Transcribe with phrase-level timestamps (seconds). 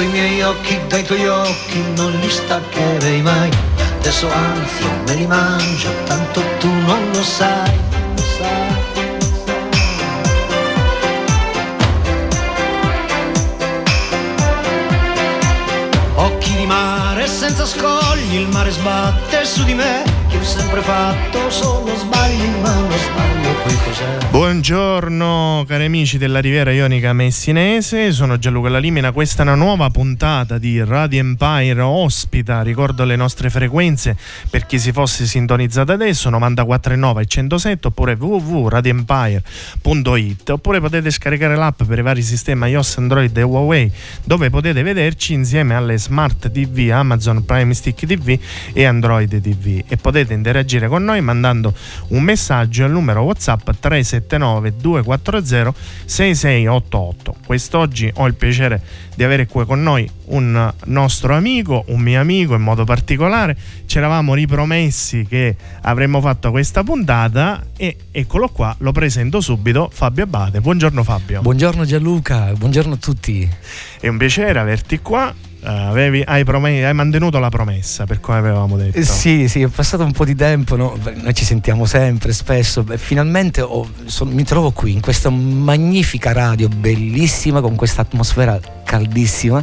[0.00, 3.50] I miei occhi dai tuoi occhi non li staccherei mai
[3.98, 7.78] Adesso anzi me li mangio Tanto tu non lo sai.
[16.14, 21.50] Occhi di mare senza scogli, il mare sbatte su di me, che ho sempre fatto
[21.50, 24.28] solo sbagli, ma non sbaglio poi cos'è?
[24.30, 30.56] Buongiorno cari amici della Riviera Ionica Messinese, sono Gianluca Lalimina, questa è una nuova puntata
[30.56, 34.16] di Radio Empire ospita, ricordo le nostre frequenze
[34.48, 41.82] per chi si fosse sintonizzato adesso, 94.9 e 107 oppure www.radioempire.it oppure potete scaricare l'app
[41.82, 43.90] per i vari sistemi iOS, Android e Huawei
[44.22, 48.38] dove potete vederci insieme alle Smart TV, Amazon Prime Stick TV
[48.72, 51.72] e Android TV e potete interagire con noi mandando
[52.08, 57.36] un messaggio al numero WhatsApp 379 240 6688.
[57.46, 58.82] Quest'oggi ho il piacere
[59.14, 63.56] di avere qui con noi un nostro amico, un mio amico in modo particolare.
[63.86, 70.24] Ci eravamo ripromessi che avremmo fatto questa puntata e eccolo qua, lo presento subito, Fabio
[70.24, 70.60] Abate.
[70.60, 71.40] Buongiorno Fabio.
[71.42, 73.48] Buongiorno Gianluca, buongiorno a tutti.
[74.00, 75.34] È un piacere averti qua.
[75.62, 78.96] Uh, avevi, hai, prom- hai, mantenuto la promessa per come avevamo detto.
[78.96, 80.96] Eh, sì, sì, è passato un po' di tempo, no?
[81.14, 82.82] noi ci sentiamo sempre, spesso.
[82.82, 88.58] Beh, finalmente ho, sono, mi trovo qui in questa magnifica radio, bellissima, con questa atmosfera
[88.84, 89.62] caldissima,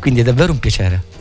[0.00, 1.14] quindi è davvero un piacere.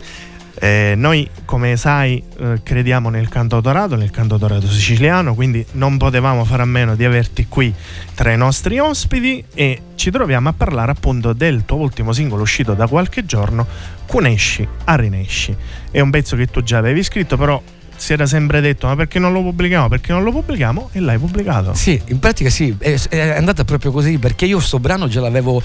[0.58, 6.62] Eh, noi, come sai, eh, crediamo nel cantautorato, nel cantautorato siciliano, quindi non potevamo fare
[6.62, 7.74] a meno di averti qui
[8.14, 12.74] tra i nostri ospiti e ci troviamo a parlare appunto del tuo ultimo singolo uscito
[12.74, 13.68] da qualche giorno,
[14.06, 15.56] Cunesci a Rinesci.
[15.92, 17.62] È un pezzo che tu già avevi scritto, però
[17.98, 19.88] si era sempre detto ma perché non lo pubblichiamo?
[19.88, 21.74] Perché non lo pubblichiamo e l'hai pubblicato.
[21.74, 25.62] Sì, in pratica sì, è, è andata proprio così perché io sto brano già l'avevo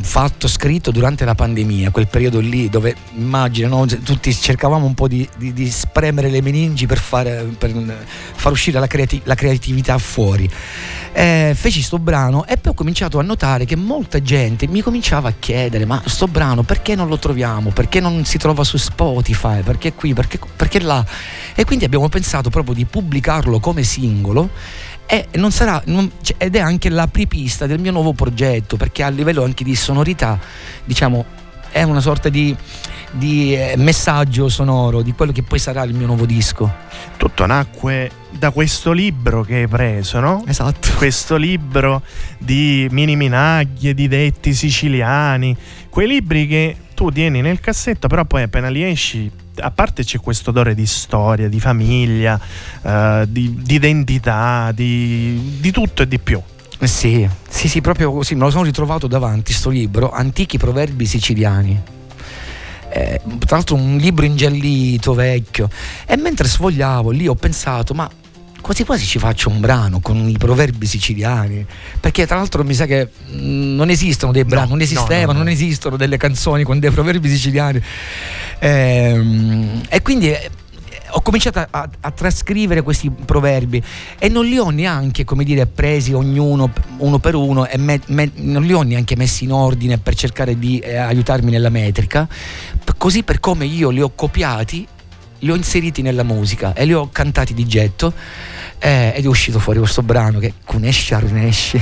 [0.00, 3.86] fatto scritto durante la pandemia, quel periodo lì dove immagino no?
[3.86, 7.72] tutti cercavamo un po' di, di, di spremere le meningi per, fare, per
[8.34, 10.50] far uscire la, creati- la creatività fuori.
[11.12, 15.28] Eh, feci sto brano e poi ho cominciato a notare che molta gente mi cominciava
[15.28, 19.62] a chiedere ma sto brano perché non lo troviamo, perché non si trova su Spotify,
[19.62, 21.04] perché qui, perché, perché là.
[21.54, 24.50] E quindi abbiamo pensato proprio di pubblicarlo come singolo
[25.06, 29.08] e non sarà, non, cioè, ed è anche l'apripista del mio nuovo progetto perché a
[29.08, 30.38] livello anche di sonorità
[30.84, 32.56] diciamo è una sorta di,
[33.10, 36.72] di eh, messaggio sonoro di quello che poi sarà il mio nuovo disco
[37.16, 40.44] tutto nacque da questo libro che hai preso no?
[40.46, 42.02] esatto questo libro
[42.38, 45.56] di mini minaglie di detti siciliani
[45.90, 50.18] quei libri che tu tieni nel cassetto però poi appena li esci a parte c'è
[50.18, 52.40] questo odore di storia, di famiglia,
[52.82, 56.40] uh, di, di, identità, di, di, tutto e di più.
[56.80, 61.80] Sì, sì, sì, proprio così, me lo sono ritrovato davanti, sto libro, Antichi proverbi siciliani.
[62.90, 65.68] Eh, tra l'altro un libro ingiallito, vecchio.
[66.06, 68.08] E mentre sfogliavo lì ho pensato, ma
[68.64, 71.66] quasi quasi ci faccio un brano con i proverbi siciliani
[72.00, 75.44] perché tra l'altro mi sa che non esistono dei brani, no, non esistevano, no, no,
[75.44, 77.82] non esistono delle canzoni con dei proverbi siciliani.
[78.60, 80.34] Ehm, e quindi
[81.10, 83.82] ho cominciato a, a, a, trascrivere questi proverbi
[84.18, 88.30] e non li ho neanche, come dire, presi ognuno uno per uno e me, me,
[88.36, 92.26] non li ho neanche messi in ordine per cercare di eh, aiutarmi nella metrica,
[92.96, 94.86] così per come io li ho copiati,
[95.44, 98.12] li ho inseriti nella musica e li ho cantati di getto
[98.78, 101.76] eh, ed è uscito fuori questo brano che Kunesh Arnesh.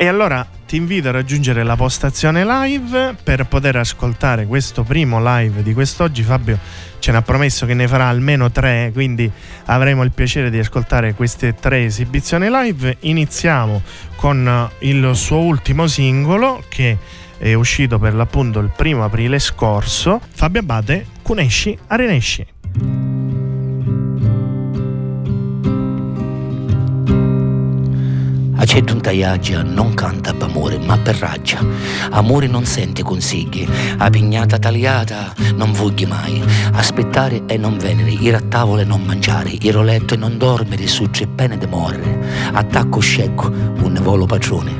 [0.00, 5.64] E allora ti invito a raggiungere la postazione live per poter ascoltare questo primo live
[5.64, 6.22] di quest'oggi.
[6.22, 6.56] Fabio
[7.00, 9.28] ce n'ha promesso che ne farà almeno tre, quindi
[9.64, 12.98] avremo il piacere di ascoltare queste tre esibizioni live.
[13.00, 13.82] Iniziamo
[14.14, 16.96] con il suo ultimo singolo che
[17.38, 20.20] è uscito per l'appunto il primo aprile scorso.
[20.32, 22.97] Fabio Abate, Kuneshi Areneshi.
[28.68, 31.58] Accetto un tagliaggia, non canta d'amore, ma per raggia.
[32.10, 33.66] Amore non sente consigli,
[33.96, 36.42] a pignata tagliata non vogli mai.
[36.74, 40.36] Aspettare e non venere, ir a tavola e non mangiare, ir a letto e non
[40.36, 42.50] dormire, su c'è pene de morre.
[42.52, 44.76] Attacco scecco, un volo padrone.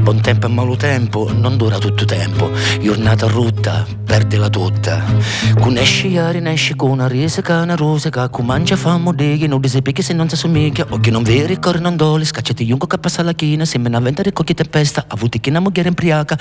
[0.00, 2.50] Buon tempo e malo tempo, non dura tutto tempo.
[2.78, 5.04] Giornata rutta, perde la tutta.
[5.60, 9.92] Con esci a rinesci con una risa una rosa, con mangia famo degli, non disepi
[9.92, 12.98] che se non si assomiglia, o che non veri, corre non doli, scacciati junco che
[12.98, 16.36] passa la china, se me ne avventare con chi tempesta, avuti che una moglie imbriaca.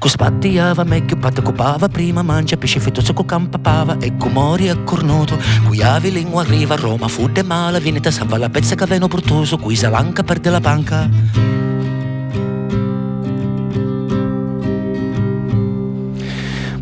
[0.00, 4.82] Con spattiava meglio, patte copava, prima mangia, pesce fettoso con campapava, e con mori e
[4.82, 8.74] cornuto, cui avi lingua arriva a Roma, fu de mala, viene te salva la pezza
[8.74, 11.75] che avevano portoso, cui salanca perde la panca.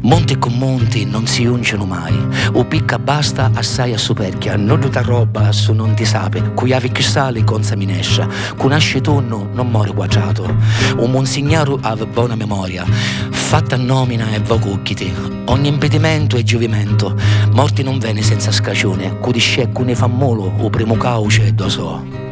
[0.05, 2.15] Monti con monti non si unciono mai,
[2.53, 6.91] o picca basta assai a superchia, non tutta roba su non ti sape, cui avi
[6.91, 8.29] più sale con saminescia,
[8.59, 10.45] con asce tonno non muore guagiato,
[10.99, 15.11] un monsignaro ave buona memoria, fatta nomina e vocucchiti,
[15.47, 17.19] ogni impedimento è giovimento,
[17.53, 22.24] morti non venne senza scagione, cudisce ne fa molo, o primo cauce do so.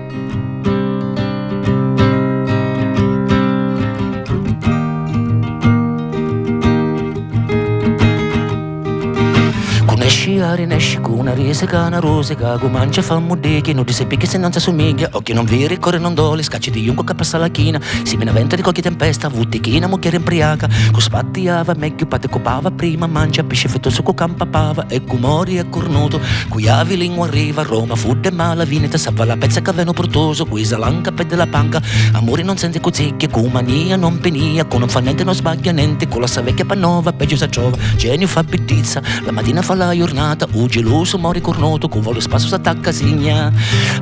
[10.83, 14.51] Sciare nesci con una risica, una rosica mangia fa non ti seppi che se non
[14.51, 15.09] si assomiglia.
[15.13, 17.81] Occhi non veri, corre non dole Scacci di junco che passa la china.
[18.03, 20.69] Si me ne venta di qualche tempesta Vutti china, mucchiere imbriaca.
[20.91, 26.21] Con spattiava, meglio pate copava Prima mangia, pesce fettoso con campapava E cumori e cornuto
[26.49, 27.63] Cui avi lingua arriva.
[27.63, 30.45] Roma Fudde mala, vineta, salva la pezza che avevano portoso.
[30.47, 31.81] Qui salanca, pede la panca.
[32.13, 34.65] Amore non sente cozicchia Con mania, non penia.
[34.65, 36.09] Con non fa niente, non sbaglia niente.
[36.09, 39.95] Con la sa vecchia pannova, peggio sa giova Genio fa pittizza La mattina fa la
[39.95, 43.53] giornata, geloso mori cornuto, con volo spasso s'attacca signa.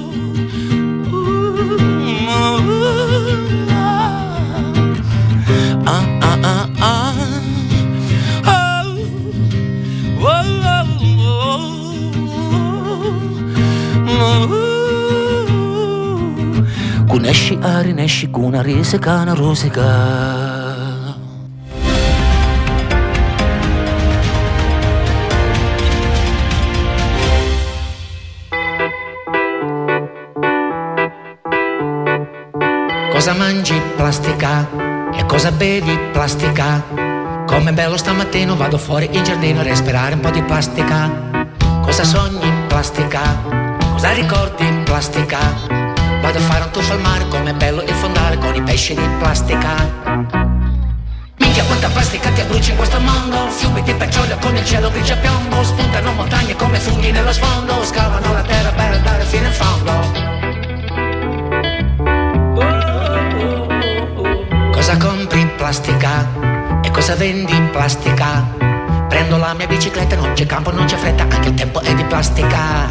[17.09, 20.52] Kuneshi ari neshi kuna risika na rusika
[33.23, 33.81] Cosa mangi?
[33.95, 34.69] Plastica.
[35.15, 35.97] E cosa bevi?
[36.11, 36.83] Plastica.
[37.47, 41.09] Come bello stamattina vado fuori in giardino a respirare un po' di plastica.
[41.83, 42.53] Cosa sogni?
[42.67, 43.21] Plastica.
[43.93, 44.67] Cosa ricordi?
[44.83, 45.39] Plastica.
[46.21, 49.09] Vado a fare un tuffo al mare, come bello il fondale con i pesci di
[49.21, 49.71] plastica.
[51.37, 55.13] Minchia quanta plastica ti bruci in questo mondo Fiumi di petrolio con il cielo grigio
[55.13, 59.53] a piombo Spuntano montagne come funghi nello sfondo Scavano la terra per andare fino in
[59.53, 60.42] fondo
[64.83, 65.47] Cosa compri?
[65.57, 66.27] Plastica.
[66.83, 67.55] E cosa vendi?
[67.71, 68.45] Plastica.
[69.09, 72.03] Prendo la mia bicicletta, non c'è campo, non c'è fretta, anche il tempo è di
[72.03, 72.91] plastica.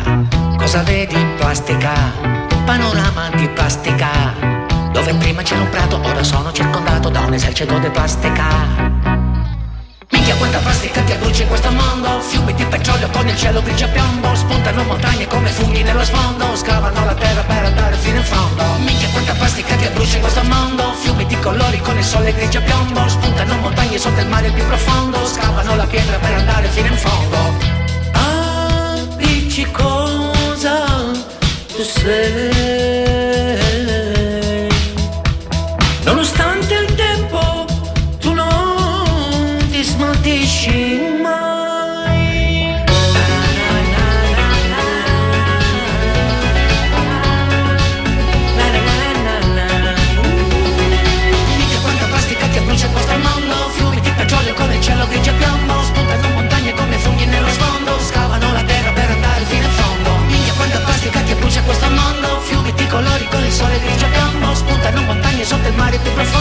[0.55, 1.21] Cosa vedi?
[1.35, 1.91] Plastica.
[2.63, 4.07] Panorama di plastica.
[4.93, 8.90] Dove prima c'era un prato, ora sono circondato da un esercito di plastica.
[10.41, 11.11] Quanta plastica ti
[11.43, 12.19] in questo mondo.
[12.19, 14.33] Fiumi di petrolio con il cielo grigio a piombo.
[14.33, 16.55] Spuntano montagne come funghi nello sfondo.
[16.55, 18.63] Scavano la terra per andare fino in fondo.
[18.79, 20.93] Minchia quanta plastica ti in questo mondo.
[20.93, 23.07] Fiumi di colori con il sole grigio a piombo.
[23.07, 25.23] Spuntano montagne sotto il mare più profondo.
[25.27, 27.37] Scavano la pietra per andare fino in fondo.
[28.13, 30.85] Ah, dici cosa
[31.75, 32.90] tu sei
[40.61, 42.75] finisci mai.
[51.57, 52.59] Mica quanta plastica ti
[52.91, 57.49] questo mondo, fiumi di petrolio con il cielo grigio piombo, spuntano montagne come funghi nello
[57.49, 60.15] sfondo, scavano la terra per andare fino in fondo.
[60.27, 65.01] Mica quanta plastica ti questo mondo, fiumi di colori con il sole grigio piombo, spuntano
[65.01, 66.40] montagne sotto il mare più profondo.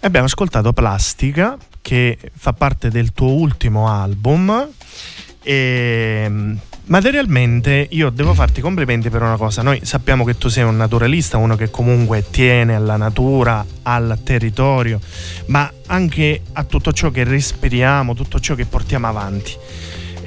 [0.00, 4.68] Abbiamo ascoltato Plastica, che fa parte del tuo ultimo album.
[5.42, 9.62] E mm, materialmente io devo farti complimenti per una cosa.
[9.62, 15.00] Noi sappiamo che tu sei un naturalista, uno che comunque tiene alla natura, al territorio,
[15.46, 19.52] ma anche a tutto ciò che respiriamo, tutto ciò che portiamo avanti.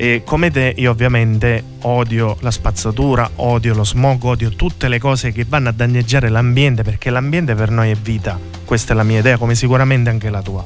[0.01, 5.33] E come te, io ovviamente odio la spazzatura, odio lo smog, odio tutte le cose
[5.33, 8.39] che vanno a danneggiare l'ambiente, perché l'ambiente per noi è vita.
[8.63, 10.65] Questa è la mia idea, come sicuramente anche la tua.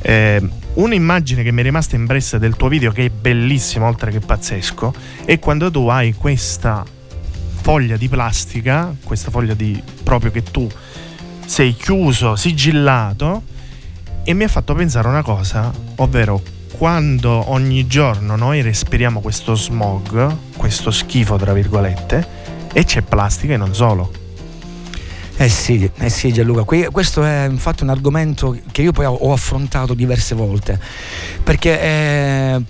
[0.00, 4.20] Eh, un'immagine che mi è rimasta impressa del tuo video, che è bellissima, oltre che
[4.20, 4.94] pazzesco,
[5.26, 6.82] è quando tu hai questa
[7.60, 10.66] foglia di plastica, questa foglia di proprio che tu
[11.44, 13.42] sei chiuso, sigillato,
[14.24, 20.36] e mi ha fatto pensare una cosa, ovvero quando ogni giorno noi respiriamo questo smog,
[20.56, 22.26] questo schifo tra virgolette,
[22.72, 24.12] e c'è plastica e non solo.
[25.36, 29.32] Eh sì, eh sì Gianluca, Que- questo è infatti un argomento che io poi ho
[29.32, 30.80] affrontato diverse volte,
[31.42, 32.62] perché eh,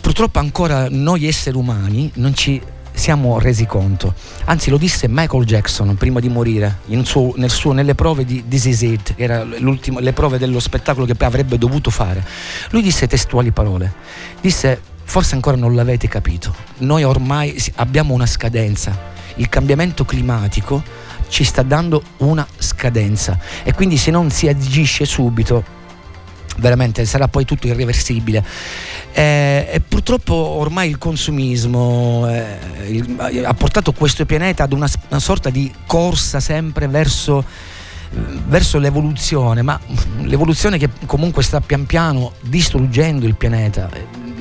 [0.00, 2.62] purtroppo ancora noi esseri umani non ci
[2.96, 4.14] siamo resi conto.
[4.46, 8.64] Anzi, lo disse Michael Jackson prima di morire, suo- nel suo- nelle prove di This
[8.64, 12.24] Is It, che era l'ultimo- le prove dello spettacolo che avrebbe dovuto fare.
[12.70, 13.92] Lui disse testuali parole.
[14.40, 19.14] Disse, forse ancora non l'avete capito, noi ormai abbiamo una scadenza.
[19.36, 20.82] Il cambiamento climatico
[21.28, 25.62] ci sta dando una scadenza e quindi se non si agisce subito
[26.58, 28.44] veramente sarà poi tutto irreversibile.
[29.12, 32.58] Eh, e purtroppo ormai il consumismo eh,
[32.88, 37.44] il- ha portato questo pianeta ad una, una sorta di corsa sempre verso,
[38.46, 39.78] verso l'evoluzione, ma
[40.22, 43.88] l'evoluzione che comunque sta pian piano distruggendo il pianeta.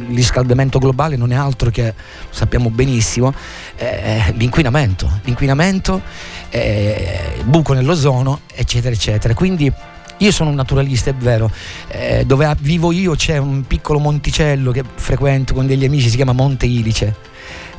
[0.07, 1.93] Il riscaldamento globale non è altro che, lo
[2.29, 3.33] sappiamo benissimo,
[3.75, 5.99] eh, l'inquinamento, l'inquinamento,
[6.49, 9.33] eh, buco nell'ozono, eccetera, eccetera.
[9.33, 9.71] Quindi
[10.19, 11.51] io sono un naturalista, è vero.
[11.89, 16.31] Eh, dove vivo io c'è un piccolo monticello che frequento con degli amici, si chiama
[16.33, 17.33] Monte Ilice.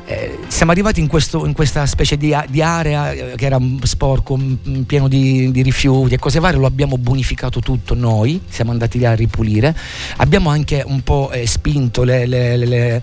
[0.09, 4.39] Eh, siamo arrivati in, questo- in questa specie di, di area eh, che era sporco,
[4.85, 9.05] pieno di, di rifiuti e cose varie, lo abbiamo bonificato tutto noi, siamo andati lì
[9.05, 9.75] a ripulire.
[10.17, 13.01] Abbiamo anche un po' eh, spinto le- le- le-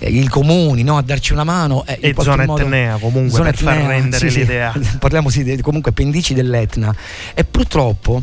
[0.00, 1.84] eh, i comuni no, a darci una mano.
[1.86, 4.38] eh, E zona modo- etnea comunque zona per far etnea, rendere sì, sì.
[4.40, 4.74] l'idea.
[4.98, 6.92] Parliamo sì, comunque pendici dell'Etna
[7.34, 8.20] e purtroppo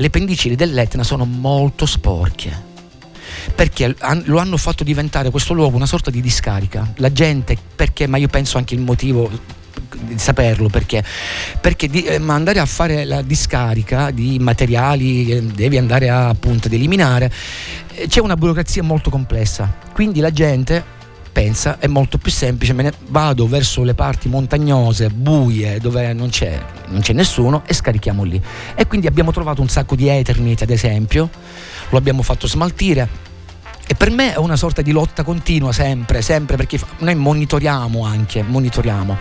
[0.00, 2.68] le pendici dell'Etna sono molto sporche
[3.54, 6.92] perché lo hanno fatto diventare questo luogo una sorta di discarica.
[6.96, 9.30] La gente, perché, ma io penso anche il motivo
[10.00, 11.02] di saperlo perché
[11.60, 16.28] perché di, eh, ma andare a fare la discarica di materiali che devi andare a,
[16.28, 17.30] appunto ad eliminare
[17.94, 20.98] eh, c'è una burocrazia molto complessa quindi la gente
[21.32, 26.28] pensa è molto più semplice me ne vado verso le parti montagnose buie dove non
[26.28, 28.40] c'è, non c'è nessuno e scarichiamo lì.
[28.74, 31.30] E quindi abbiamo trovato un sacco di Eternit ad esempio
[31.90, 33.28] lo abbiamo fatto smaltire.
[33.86, 38.42] E per me è una sorta di lotta continua sempre, sempre perché noi monitoriamo anche,
[38.42, 39.16] monitoriamo.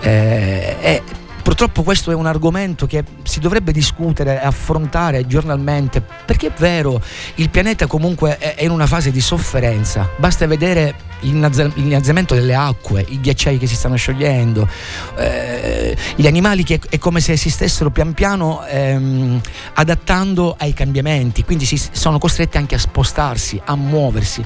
[0.00, 1.02] Eh, e
[1.42, 7.00] purtroppo questo è un argomento che si dovrebbe discutere e affrontare giornalmente, perché è vero,
[7.36, 13.20] il pianeta comunque è in una fase di sofferenza, basta vedere l'innalzamento delle acque, i
[13.20, 14.68] ghiacciai che si stanno sciogliendo,
[15.16, 19.40] eh, gli animali che è come se si stessero pian piano ehm,
[19.74, 24.44] adattando ai cambiamenti, quindi si sono costretti anche a spostarsi, a muoversi.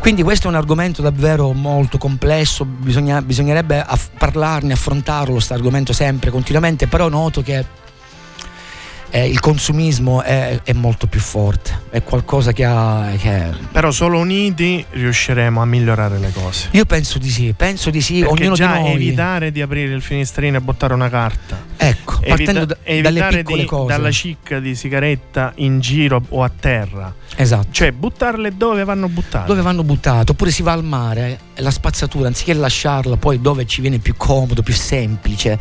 [0.00, 5.92] Quindi questo è un argomento davvero molto complesso, bisogna- bisognerebbe aff- parlarne, affrontarlo, questo argomento
[5.92, 7.77] sempre, continuamente, però noto che
[9.10, 13.10] eh, il consumismo è, è molto più forte, è qualcosa che ha...
[13.18, 16.68] Che Però solo uniti riusciremo a migliorare le cose.
[16.72, 18.92] io penso di sì, penso di sì, Perché ognuno già di noi.
[18.92, 21.64] evitare di aprire il finestrino e buttare una carta.
[21.76, 23.92] Ecco, Evita- partendo da- dalle piccole di- cose.
[23.94, 27.14] dalla cicca di sigaretta in giro o a terra.
[27.36, 27.68] Esatto.
[27.70, 29.46] Cioè buttarle dove vanno buttate.
[29.46, 30.32] Dove vanno buttate?
[30.32, 34.62] Oppure si va al mare la spazzatura, anziché lasciarla poi dove ci viene più comodo,
[34.62, 35.58] più semplice,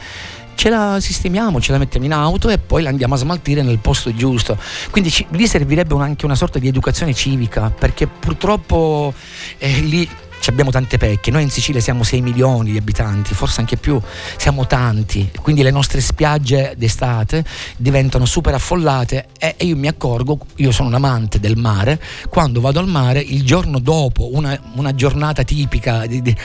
[0.57, 3.77] ce la sistemiamo, ce la mettiamo in auto e poi la andiamo a smaltire nel
[3.77, 4.57] posto giusto.
[4.89, 9.13] Quindi ci- lì servirebbe anche una sorta di educazione civica, perché purtroppo
[9.59, 10.09] eh, lì
[10.45, 11.31] abbiamo tante pecche.
[11.31, 13.99] Noi in Sicilia siamo 6 milioni di abitanti, forse anche più,
[14.37, 17.43] siamo tanti, quindi le nostre spiagge d'estate
[17.75, 22.79] diventano super affollate e, io mi accorgo, io sono un amante del mare, quando vado
[22.79, 26.35] al mare il giorno dopo una, una giornata tipica di, di,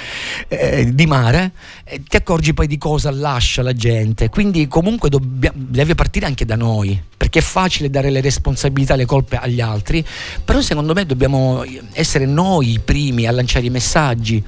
[0.48, 1.52] eh, di mare,
[1.84, 4.28] eh, ti accorgi poi di cosa lascia la gente.
[4.28, 9.06] Quindi comunque dobbia, deve partire anche da noi, perché è facile dare le responsabilità, le
[9.06, 10.04] colpe agli altri,
[10.44, 14.42] però secondo me dobbiamo essere noi i primi a lanciare i messaggi messaggi.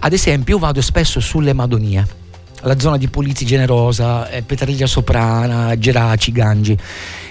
[0.00, 2.06] Ad esempio, io vado spesso sulle Madonie,
[2.62, 6.76] la zona di Pulizzi Generosa, eh, Petriglia Soprana, Geraci, Gangi.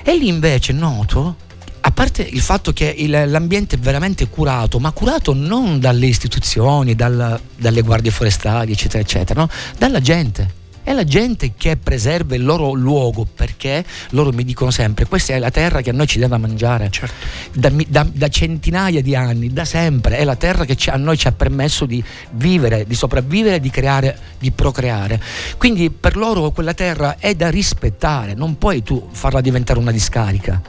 [0.03, 1.49] E lì invece noto
[1.83, 6.93] a parte il fatto che il, l'ambiente è veramente curato, ma curato non dalle istituzioni,
[6.93, 9.49] dal, dalle guardie forestali, eccetera, eccetera, no?
[9.79, 15.05] dalla gente è la gente che preserva il loro luogo perché loro mi dicono sempre
[15.05, 16.89] questa è la terra che a noi ci deve mangiare.
[16.89, 17.13] Certo.
[17.53, 21.17] da, da, da, centinaia di anni, da sempre è la terra che ci, a noi
[21.17, 25.21] ci ha permesso di vivere, di sopravvivere, di creare, di procreare.
[25.57, 30.61] Quindi per loro quella terra è da rispettare non puoi tu farla diventare una discarica.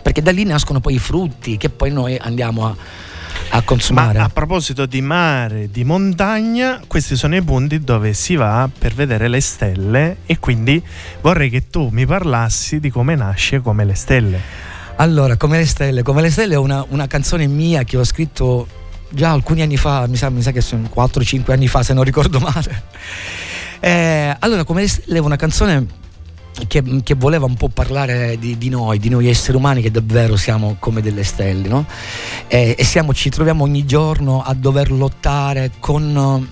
[0.00, 2.76] Perché da lì nascono poi i frutti che poi noi andiamo a
[3.50, 4.18] a consumare.
[4.18, 8.94] Ma a proposito di mare, di montagna, questi sono i punti dove si va per
[8.94, 10.82] vedere le stelle e quindi
[11.20, 14.40] vorrei che tu mi parlassi di come nasce Come le stelle.
[14.96, 18.66] Allora, Come le stelle, Come le stelle è una, una canzone mia che ho scritto
[19.10, 22.04] già alcuni anni fa, mi sa, mi sa che sono 4-5 anni fa se non
[22.04, 22.82] ricordo male.
[23.80, 25.86] Eh, allora, Come le stelle è una canzone
[26.66, 30.36] che, che, voleva un po' parlare di, di, noi, di noi esseri umani che davvero
[30.36, 31.86] siamo come delle stelle, no?
[32.46, 36.46] E, e siamo, ci troviamo ogni giorno a dover lottare con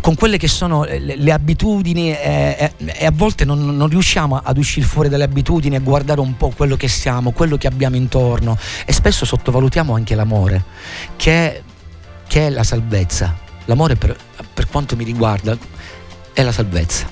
[0.00, 4.40] con quelle che sono le, le abitudini e, e, e, a volte non, non, riusciamo
[4.42, 7.96] ad uscire fuori dalle abitudini e guardare un po' quello che siamo, quello che abbiamo
[7.96, 10.64] intorno e spesso sottovalutiamo anche l'amore,
[11.16, 11.62] che,
[12.26, 13.36] che è la salvezza.
[13.66, 14.16] L'amore per,
[14.52, 15.56] per quanto mi riguarda
[16.32, 17.08] è la salvezza.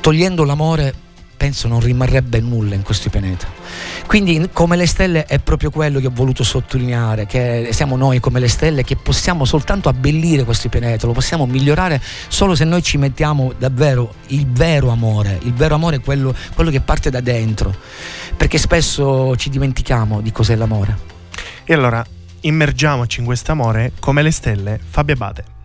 [0.00, 0.94] Togliendo l'amore
[1.38, 3.46] penso non rimarrebbe nulla in questo pianeta.
[4.06, 8.40] Quindi come le stelle è proprio quello che ho voluto sottolineare, che siamo noi come
[8.40, 12.98] le stelle che possiamo soltanto abbellire questo pianeta, lo possiamo migliorare solo se noi ci
[12.98, 17.74] mettiamo davvero il vero amore, il vero amore è quello, quello che parte da dentro,
[18.36, 20.98] perché spesso ci dimentichiamo di cos'è l'amore.
[21.64, 22.04] E allora
[22.40, 25.57] immergiamoci in questo amore come le stelle, Fabio Abate.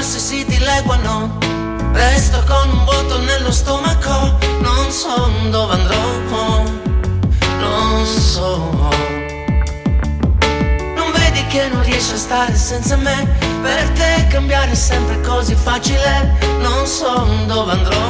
[0.00, 1.36] Passi si dileguano,
[1.92, 6.62] resto con un vuoto nello stomaco, non so dove andrò,
[7.58, 8.70] non so.
[10.96, 13.28] Non vedi che non riesci a stare senza me,
[13.60, 18.08] per te cambiare è sempre così facile, non so dove andrò.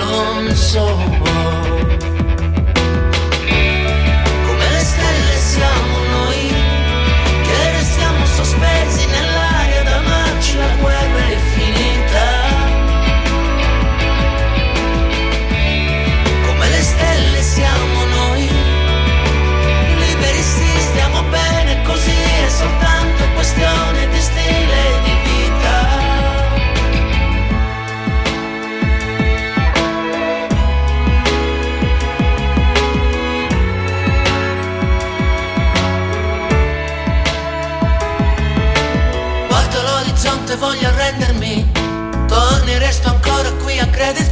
[0.00, 1.63] Non so.
[10.56, 12.26] La guerra è finita.
[16.46, 18.48] Come le stelle siamo noi,
[19.98, 24.93] liberi sì, stiamo bene così, è soltanto questione di stile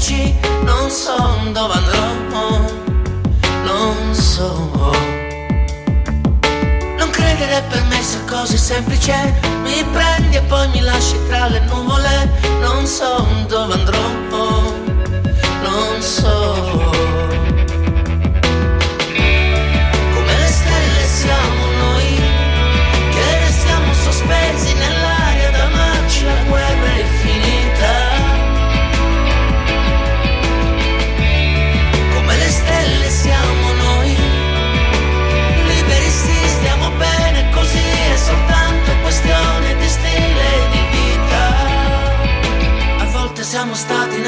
[0.02, 0.34] crederci
[0.64, 1.16] Non so
[1.52, 2.10] dove andrò
[3.64, 4.70] Non so.
[6.98, 11.60] Non credere per me sia così semplice Mi prendi e poi mi lasci tra le
[11.60, 12.28] nuvole.
[12.60, 14.00] Non so dove andrò
[15.62, 16.91] Non so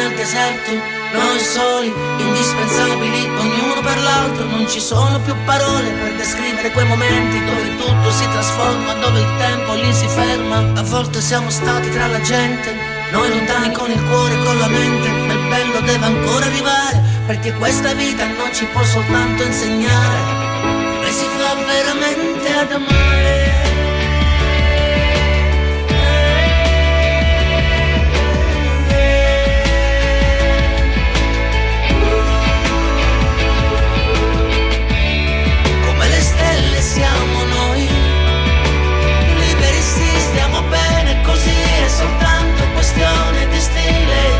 [0.05, 0.71] nel deserto,
[1.12, 7.43] noi soli, indispensabili, ognuno per l'altro, non ci sono più parole per descrivere quei momenti
[7.43, 10.79] dove tutto si trasforma, dove il tempo lì si ferma.
[10.79, 14.67] A volte siamo stati tra la gente, Noi lontani con il cuore e con la
[14.67, 21.07] mente, ma il bello deve ancora arrivare, perché questa vita non ci può soltanto insegnare,
[21.07, 23.44] e si fa veramente ad amare.
[43.64, 44.34] stealing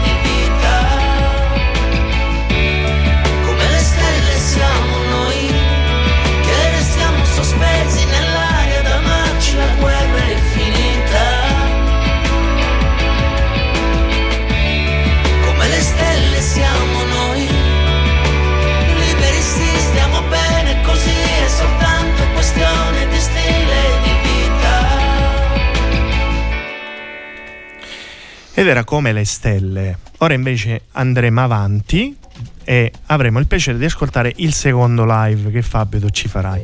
[28.64, 29.98] ed era come le stelle.
[30.18, 32.16] Ora invece andremo avanti
[32.64, 36.62] e avremo il piacere di ascoltare il secondo live che Fabio tu ci farai.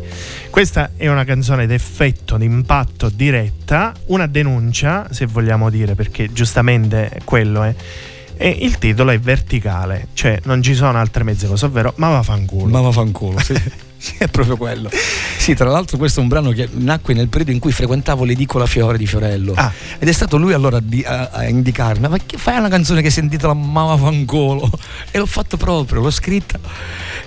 [0.48, 7.62] Questa è una canzone d'effetto, d'impatto diretta, una denuncia, se vogliamo dire, perché giustamente quello
[7.62, 7.74] è.
[8.36, 12.22] E il titolo è verticale, cioè non ci sono altre mezze cose, ovvero ma va
[12.22, 12.70] fanculo.
[12.70, 13.52] Ma va fanculo, sì.
[14.00, 14.88] Sì, è proprio quello.
[14.90, 18.64] Sì, tra l'altro questo è un brano che nacque nel periodo in cui frequentavo l'edicola
[18.64, 19.52] Fiore di Fiorello.
[19.54, 19.70] Ah.
[19.98, 23.20] Ed è stato lui allora a, a, indicarmi, ma che fai una canzone che si
[23.20, 24.70] intitola Mama Fangolo?
[25.10, 26.58] E l'ho fatto proprio, l'ho scritta.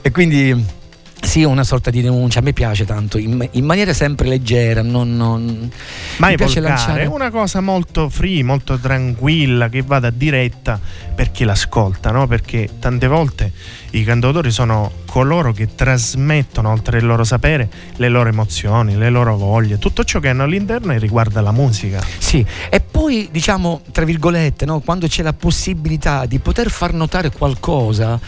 [0.01, 0.81] E quindi
[1.21, 5.15] sì, una sorta di denuncia, a me piace tanto, in, in maniera sempre leggera, non,
[5.15, 5.71] non
[6.17, 10.79] mai mi piace volgare, lanciare una cosa molto free, molto tranquilla, che vada diretta
[11.13, 12.25] per chi l'ascolta, no?
[12.25, 13.51] Perché tante volte
[13.91, 19.37] i cantautori sono coloro che trasmettono oltre il loro sapere le loro emozioni, le loro
[19.37, 22.03] voglie, tutto ciò che hanno all'interno e riguarda la musica.
[22.17, 24.79] Sì, e poi diciamo, tra virgolette, no?
[24.79, 28.19] quando c'è la possibilità di poter far notare qualcosa,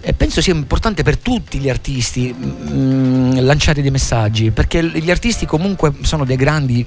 [0.00, 5.10] eh, penso sia importante per tutti gli artisti mh, mm, lanciare dei messaggi, perché gli
[5.10, 6.86] artisti comunque sono dei grandi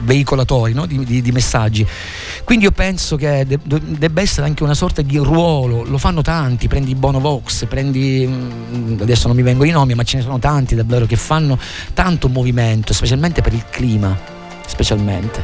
[0.00, 0.86] veicolatori no?
[0.86, 1.86] di, di, di, messaggi.
[2.44, 6.68] Quindi io penso che de- debba essere anche una sorta di ruolo, lo fanno tanti,
[6.68, 10.22] prendi Bono Vox, prendi, mh, mm, adesso non mi vengono i nomi, ma ce ne
[10.22, 11.58] sono tanti davvero che fanno
[11.92, 14.16] tanto movimento, specialmente per il clima,
[14.66, 15.42] specialmente.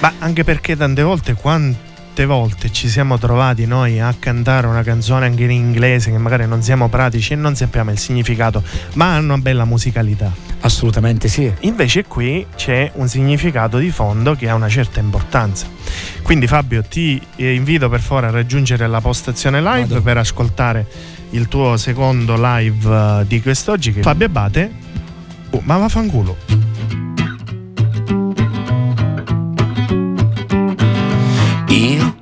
[0.00, 5.26] Ma anche perché tante volte quante volte ci siamo trovati noi a cantare una canzone
[5.26, 8.62] anche in inglese che magari non siamo pratici e non sappiamo il significato,
[8.94, 10.32] ma hanno una bella musicalità.
[10.62, 11.50] Assolutamente sì.
[11.60, 15.66] Invece qui c'è un significato di fondo che ha una certa importanza.
[16.22, 20.02] Quindi Fabio ti invito per favore a raggiungere la postazione live Vado.
[20.02, 20.86] per ascoltare
[21.30, 24.72] il tuo secondo live eh, di quest'oggi che Fabio Abate.
[25.50, 26.36] Oh, ma vaffanculo.
[31.68, 32.14] Io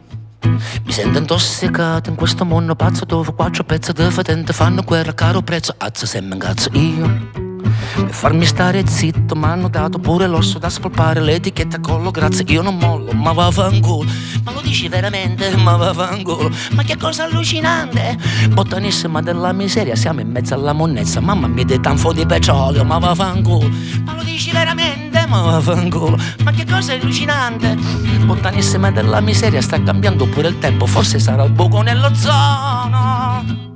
[0.85, 5.15] mi sento intossicato in questo mondo pazzo dove quattro pezzi di fatente fanno guerra a
[5.15, 5.75] caro prezzo.
[5.77, 7.48] Azza se mi incazzo io.
[7.95, 12.63] Per farmi stare zitto mi hanno dato pure l'osso da spolpare l'etichetta collo grazie io
[12.63, 14.11] non mollo ma va fanculo
[14.49, 15.55] ma lo dici veramente?
[15.57, 18.17] Ma va fanculo ma che cosa allucinante.
[18.51, 22.99] Bottanissima della miseria siamo in mezzo alla monnezza mamma mia dei tanfo di petrolio ma
[22.99, 23.69] va fanculo
[24.05, 25.27] ma lo dici veramente?
[25.27, 27.77] Ma va fanculo ma che cosa allucinante.
[28.25, 33.68] Bottanissima della miseria sta cambiando pure il tempo forse sarà il buco nell'ozono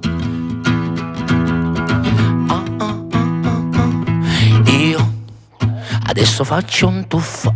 [6.13, 7.55] Adesso faccio un tuffo,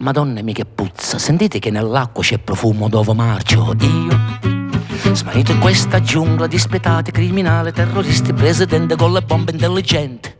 [0.00, 1.16] madonna mia che puzza.
[1.16, 5.14] Sentite che nell'acqua c'è profumo dove marcio io.
[5.14, 10.30] Smarrito in questa giungla di spietati criminali, terroristi, presidente con le bombe intelligenti.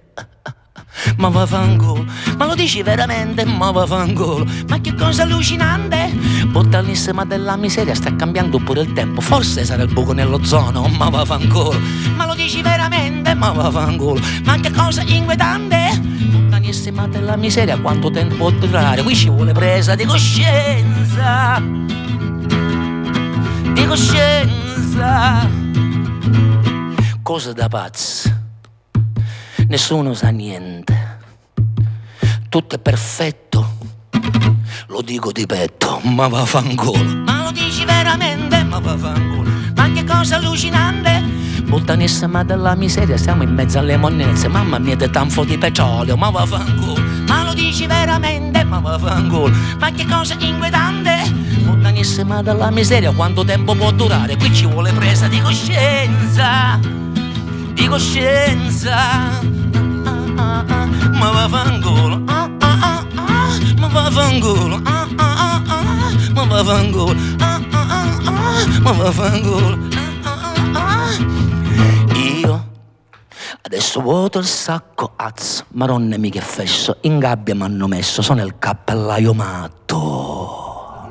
[1.18, 2.04] Ma va fangolo,
[2.36, 3.44] ma lo dici veramente?
[3.44, 6.12] Ma va fangolo, ma che cosa allucinante!
[6.48, 11.24] Bottanissima della miseria sta cambiando pure il tempo, forse sarà il buco nell'ozono, ma va
[11.24, 11.78] fangolo,
[12.16, 13.34] ma lo dici veramente?
[13.34, 16.00] Ma va fangolo, ma che cosa inquietante!
[16.00, 19.02] Bottanissima della miseria, quanto tempo durare?
[19.02, 21.62] Qui ci vuole presa di coscienza,
[23.72, 25.48] di coscienza,
[27.22, 28.35] cosa da pazzi
[29.68, 31.18] nessuno sa niente,
[32.48, 33.78] tutto è perfetto,
[34.88, 37.04] lo dico di petto, ma va fangolo.
[37.24, 39.50] Ma lo dici veramente, ma va fangolo.
[39.74, 41.24] Ma che cosa allucinante?
[41.64, 46.30] Buttanissima della miseria, siamo in mezzo alle monnezze, mamma mia, di tanfo di petrolio, ma
[46.30, 47.00] va fangolo.
[47.26, 49.54] Ma lo dici veramente, ma va fangolo.
[49.78, 51.28] Ma che cosa inquietante?
[51.64, 54.36] Buttanissima della miseria, quanto tempo può durare?
[54.36, 56.78] Qui ci vuole presa di coscienza
[57.76, 59.55] di coscienza
[60.64, 66.44] ma va vangolo, ah ah ah ah, ma va vangolo, ah ah ah ah, ma
[66.44, 69.78] va vangolo, ah ah ah ah, ma va vangolo,
[70.24, 71.10] ah ah ah.
[72.08, 72.16] ah.
[72.16, 72.64] Io
[73.62, 78.54] adesso vuoto il sacco, azz, maronne mica fesso, in gabbia mi hanno messo, sono il
[78.58, 81.04] cappellaio matto.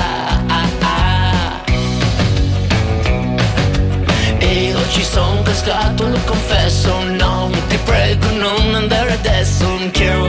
[4.38, 10.28] Io ci son cascato, lo confesso, no, ti prego non andare adesso, che ho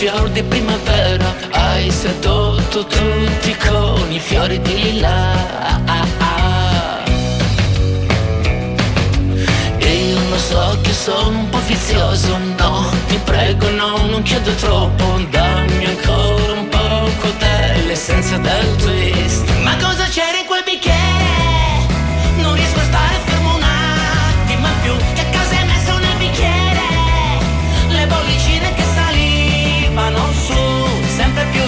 [0.00, 1.30] fior di primavera.
[1.50, 5.36] Hai sedotto tutti con i fiori di lilla.
[9.76, 15.04] Io lo so che sono un po' vizioso, no, ti prego, no, non chiedo troppo,
[15.28, 19.46] dammi ancora un poco dell'essenza del twist.
[19.62, 21.49] Ma cosa c'era in quel bicchiere?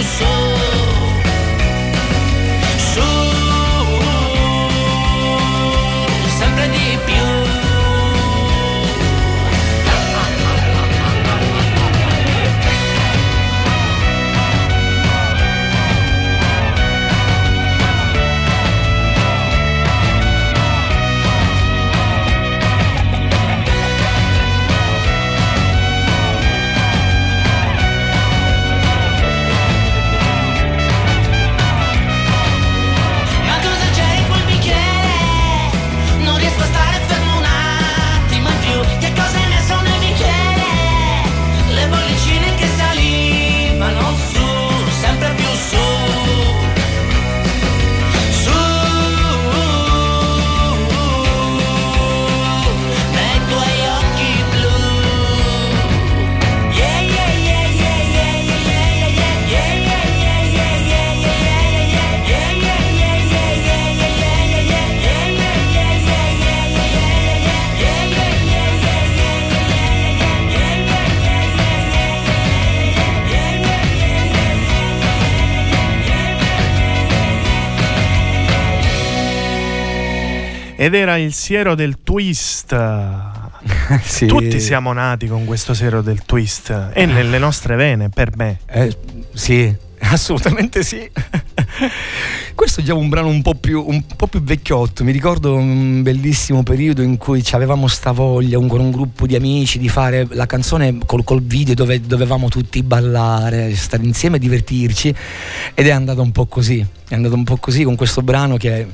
[0.03, 0.62] sou.
[80.83, 82.75] Ed era il siero del twist.
[84.03, 84.27] Sì.
[84.27, 86.73] Tutti siamo nati con questo siero del twist.
[86.73, 88.59] È nelle nostre vene, per me.
[88.66, 88.97] Eh,
[89.33, 91.09] sì, assolutamente sì.
[92.57, 95.05] Questo è già un brano un po, più, un po' più vecchiotto.
[95.05, 99.37] Mi ricordo un bellissimo periodo in cui avevamo sta voglia un- con un gruppo di
[99.37, 104.40] amici di fare la canzone col, col video dove dovevamo tutti ballare, stare insieme e
[104.40, 105.14] divertirci.
[105.75, 106.85] Ed è andato un po' così.
[107.09, 108.87] È andato un po' così con questo brano che.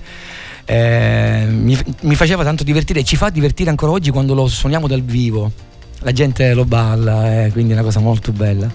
[0.71, 4.87] Eh, mi, mi faceva tanto divertire e ci fa divertire ancora oggi quando lo suoniamo
[4.87, 5.51] dal vivo.
[6.01, 8.71] La gente lo balla, eh, quindi è una cosa molto bella.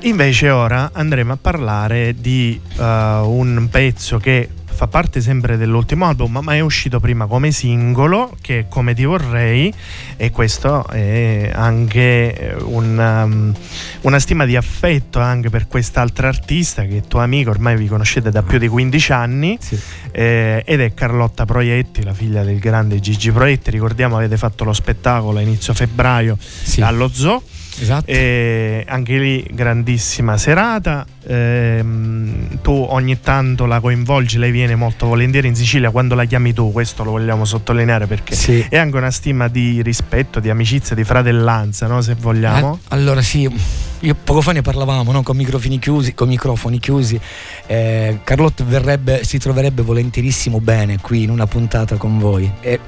[0.00, 4.48] Invece ora andremo a parlare di eh, un pezzo che
[4.80, 9.04] fa parte sempre dell'ultimo album, ma è uscito prima come singolo, che è Come ti
[9.04, 9.70] vorrei,
[10.16, 13.54] e questo è anche eh, un, um,
[14.02, 18.30] una stima di affetto anche per quest'altra artista che è tua amica, ormai vi conoscete
[18.30, 19.78] da più di 15 anni, Sì.
[20.12, 23.70] eh, ed è Carlotta Proietti, la figlia del grande Gigi Proietti.
[23.70, 26.80] Ricordiamo avete fatto lo spettacolo a inizio febbraio Sì.
[26.80, 27.42] allo Zoo.
[27.78, 28.10] Esatto.
[28.10, 31.06] E anche lì grandissima serata.
[31.26, 36.52] Ehm, tu ogni tanto la coinvolgi, lei viene molto volentieri in Sicilia quando la chiami
[36.52, 38.64] tu, questo lo vogliamo sottolineare perché Sì.
[38.68, 42.00] è anche una stima di rispetto, di amicizia, di fratellanza, no?
[42.00, 42.74] se vogliamo.
[42.82, 43.48] Eh, allora sì,
[44.00, 45.22] io poco fa ne parlavamo no?
[45.22, 47.20] con microfoni chiusi, con microfoni chiusi.
[47.66, 52.50] Eh, Carlotta verrebbe, si troverebbe volentierissimo bene qui in una puntata con voi.
[52.60, 52.78] E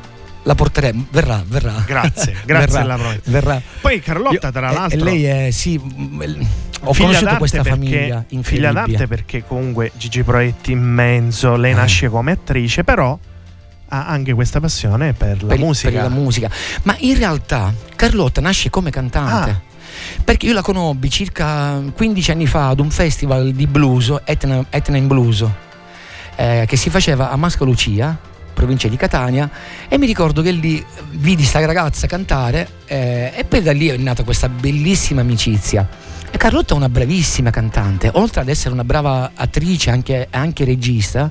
[0.44, 1.82] la porteremo, verrà, verrà.
[1.86, 3.30] Grazie, grazie verrà, alla Proietti.
[3.30, 3.62] verrà.
[3.80, 6.46] Poi Carlotta, Io- tra e- l'altro, E lei è, sì, m- l-
[6.84, 11.74] ho figlia conosciuto questa perché- famiglia figlia d'arte perché comunque Gigi Proietti immenso, lei Eh.
[11.74, 13.16] nasce come attrice, però
[13.94, 15.90] ha anche questa passione per la per, musica.
[15.90, 16.50] per la musica.
[16.84, 19.50] Ma in realtà Carlotta nasce come cantante.
[19.50, 19.60] Ah.
[20.24, 24.96] Perché io la conobbi circa 15 anni fa ad un festival di blues, Etna, Etna
[24.96, 25.44] in Blues,
[26.36, 28.18] eh, che si faceva a Masca Lucia,
[28.52, 29.50] provincia di Catania,
[29.88, 33.96] e mi ricordo che lì vidi sta ragazza cantare eh, e poi da lì è
[33.96, 35.88] nata questa bellissima amicizia.
[36.30, 41.30] E Carlotta è una bravissima cantante, oltre ad essere una brava attrice, anche, anche regista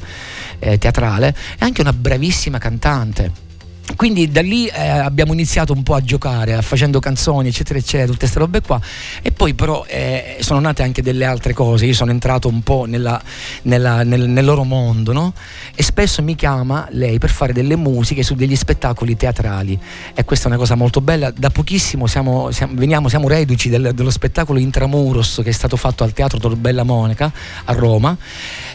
[0.60, 3.50] eh, teatrale, è anche una bravissima cantante.
[3.96, 8.20] Quindi da lì eh, abbiamo iniziato un po' a giocare, facendo canzoni, eccetera, eccetera, tutte
[8.20, 8.80] queste robe qua.
[9.22, 11.86] E poi però eh, sono nate anche delle altre cose.
[11.86, 13.22] Io sono entrato un po' nella-
[13.64, 15.34] nella- nel, nel loro mondo, no?
[15.76, 19.78] E spesso mi chiama lei per fare delle musiche su degli spettacoli teatrali.
[20.14, 21.32] E questa è una cosa molto bella.
[21.32, 26.04] Da pochissimo siamo, siamo- veniamo, siamo reduci del- dello spettacolo Intramuros che è stato fatto
[26.04, 27.32] al Teatro Torbella Monica
[27.66, 28.18] a Roma.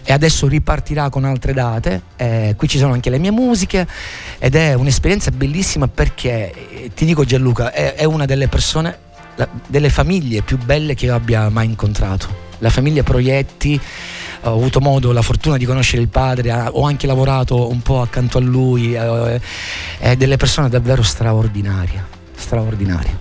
[0.09, 2.01] E adesso ripartirà con altre date.
[2.17, 3.87] Eh, qui ci sono anche le mie musiche
[4.39, 8.97] ed è un'esperienza bellissima perché eh, ti dico Gianluca, è, è una delle persone,
[9.35, 12.45] la- delle famiglie più belle che io abbia mai incontrato.
[12.59, 13.79] La famiglia Proietti,
[14.43, 18.39] ho avuto modo, la fortuna di conoscere il padre, ho anche lavorato un po' accanto
[18.39, 19.41] a lui, eh,
[19.99, 22.03] è delle persone davvero straordinarie,
[22.35, 23.19] straordinarie.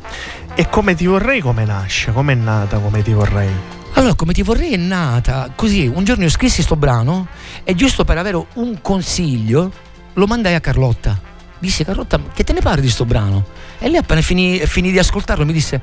[0.54, 2.12] E come ti vorrei, come nasce?
[2.12, 3.50] Come è nata come ti vorrei?
[3.98, 7.28] Allora, come ti vorrei è nata così, un giorno io scrissi sto brano
[7.64, 9.72] e giusto per avere un consiglio
[10.14, 11.18] lo mandai a Carlotta.
[11.60, 13.46] Disse Carlotta, che te ne pare di sto brano?
[13.80, 15.80] E lei appena finì, finì di ascoltarlo mi disse,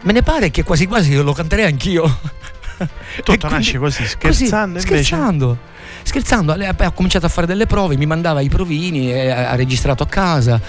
[0.00, 2.20] me ne pare che quasi quasi lo canterei anch'io.
[3.22, 5.04] Tutto nasce così, scherzando così, invece.
[5.04, 5.58] Scherzando.
[6.02, 10.06] Scherzando, lei ha cominciato a fare delle prove, mi mandava i provini, ha registrato a
[10.06, 10.60] casa.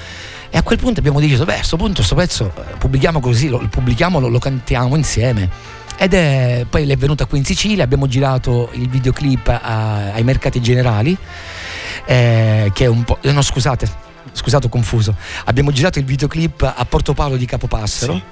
[0.49, 3.49] E a quel punto abbiamo deciso, beh, a questo punto, sto pezzo, eh, pubblichiamo così,
[3.49, 5.49] lo, pubblichiamolo, lo cantiamo insieme.
[5.97, 10.61] Ed è, poi è venuta qui in Sicilia, abbiamo girato il videoclip a- ai mercati
[10.61, 11.15] generali,
[12.05, 13.17] eh, che è un po'...
[13.21, 13.87] eh, No, scusate,
[14.31, 15.15] scusate, ho confuso.
[15.45, 18.13] Abbiamo girato il videoclip a Porto Paolo di Capopassero.
[18.13, 18.23] Sì.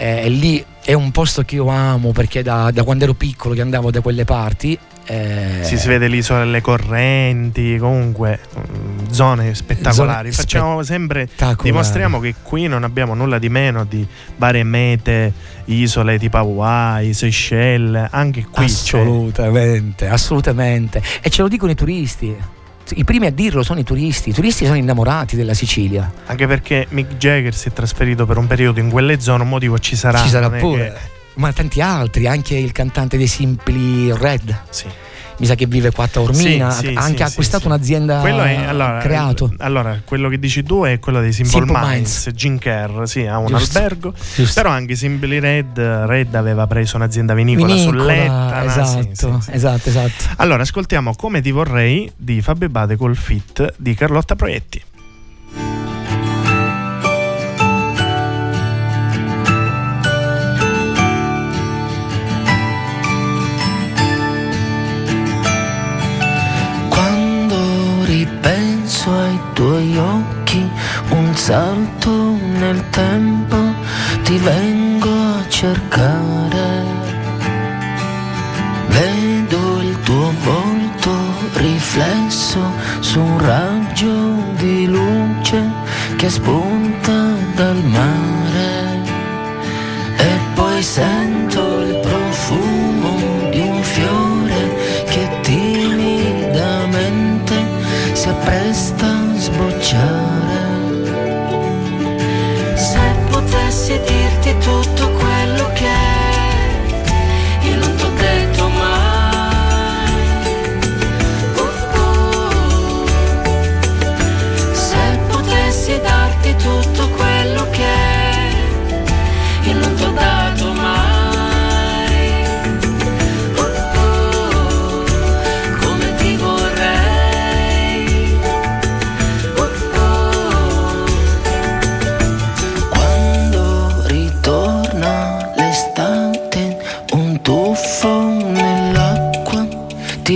[0.00, 3.60] Eh, lì è un posto che io amo perché da, da quando ero piccolo che
[3.60, 4.78] andavo da quelle parti.
[5.04, 10.32] eh, Si, si vede l'isola delle correnti, comunque mm, zone spettacolari.
[10.32, 11.28] Zone Facciamo sempre,
[11.60, 15.30] dimostriamo che qui non abbiamo nulla di meno di varie mete,
[15.66, 18.98] isole tipo Hawaii, Seychelles, anche qui c'è.
[18.98, 21.02] Assolutamente, assolutamente.
[21.20, 22.34] E ce lo dicono i turisti.
[22.94, 24.30] I primi a dirlo sono i turisti.
[24.30, 26.10] I turisti sono innamorati della Sicilia.
[26.26, 29.78] Anche perché Mick Jagger si è trasferito per un periodo in quelle zone, un motivo
[29.78, 30.22] ci sarà.
[30.22, 30.92] Ci sarà pure.
[30.92, 34.56] che- Ma tanti altri, anche il cantante dei Simpli Red.
[34.70, 34.86] Sì.
[35.38, 36.70] Mi sa che vive qua a Taormina.
[36.70, 39.52] Sì, sì, ha anche sì, acquistato un'azienda Quello è allora, creato.
[39.58, 42.30] allora, quello che dici tu è quello dei Simple, Simple Minds, Minds.
[42.36, 43.78] Jim Kerr, sì, ha un Giusto.
[43.78, 44.14] albergo.
[44.34, 44.60] Giusto.
[44.60, 48.64] Però anche Simply Red, Red aveva preso un'azienda vinicola, Vinicola, sull'Etna.
[48.64, 50.24] esatto, esatto, esatto.
[50.38, 54.82] Allora, ascoltiamo Come ti vorrei di Fabio Bade col fit di Carlotta Proietti.
[71.48, 73.56] Salto nel tempo,
[74.22, 76.84] ti vengo a cercare.
[78.88, 81.10] Vedo il tuo volto
[81.54, 82.60] riflesso
[83.00, 84.12] su un raggio
[84.58, 85.58] di luce
[86.18, 87.16] che spunta
[87.54, 89.00] dal mare.
[90.18, 94.60] E poi sento il profumo di un fiore
[95.12, 97.54] che timidamente
[98.12, 98.77] si appresta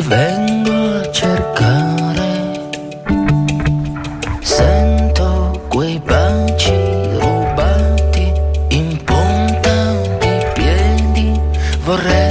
[0.09, 2.71] vengo a cercare.
[4.41, 6.75] Sento quei baci
[7.19, 8.33] rubati
[8.69, 11.41] in punta di piedi,
[11.85, 12.22] vorresti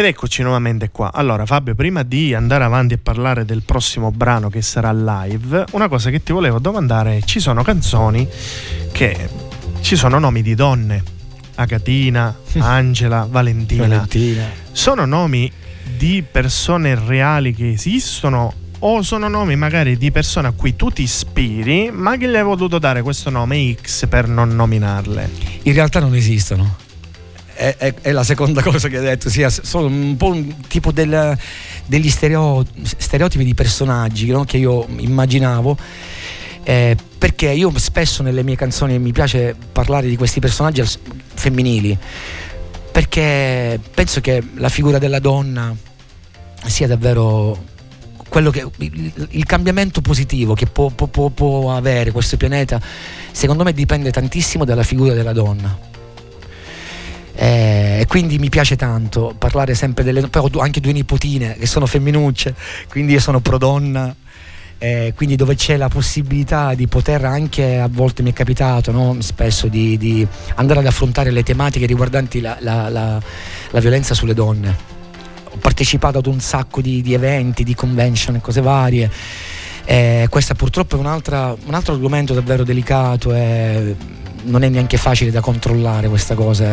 [0.00, 1.12] Ed eccoci nuovamente qua.
[1.12, 5.88] Allora, Fabio, prima di andare avanti e parlare del prossimo brano che sarà live, una
[5.88, 8.26] cosa che ti volevo domandare: ci sono canzoni
[8.92, 9.28] che
[9.82, 11.02] ci sono nomi di donne.
[11.56, 13.86] Agatina, Angela, Valentina.
[13.88, 14.44] Valentina.
[14.72, 15.52] Sono nomi
[15.98, 21.02] di persone reali che esistono o sono nomi magari di persone a cui tu ti
[21.02, 25.30] ispiri, ma che gli hai voluto dare questo nome X per non nominarle?
[25.64, 26.88] In realtà non esistono
[27.60, 30.90] è, è, è, la seconda cosa che hai detto, sì, sono un po' un tipo
[30.92, 31.36] del,
[31.84, 34.44] degli stereo, stereotipi di personaggi no?
[34.44, 35.76] che io immaginavo.
[36.62, 40.84] Eh, perché io spesso nelle mie canzoni mi piace parlare di questi personaggi
[41.34, 41.96] femminili
[42.92, 45.74] perché penso che la figura della donna
[46.66, 47.64] sia davvero
[48.28, 52.78] che il, il cambiamento positivo che può, può, può avere questo pianeta
[53.32, 55.88] secondo me dipende tantissimo dalla figura della donna
[57.40, 61.64] eh, e quindi mi piace tanto parlare sempre delle poi ho anche due nipotine che
[61.64, 62.54] sono femminucce
[62.90, 64.14] quindi io sono pro donna
[64.76, 69.16] eh, quindi dove c'è la possibilità di poter anche a volte mi è capitato no?
[69.20, 70.26] spesso di, di,
[70.56, 73.18] andare ad affrontare le tematiche riguardanti la, la, la,
[73.70, 74.76] la, violenza sulle donne
[75.44, 79.10] ho partecipato ad un sacco di, di eventi di convention e cose varie
[79.86, 81.56] eh, questo purtroppo è un altro
[81.92, 83.96] argomento davvero delicato e
[84.44, 86.66] non è neanche facile da controllare questa cosa,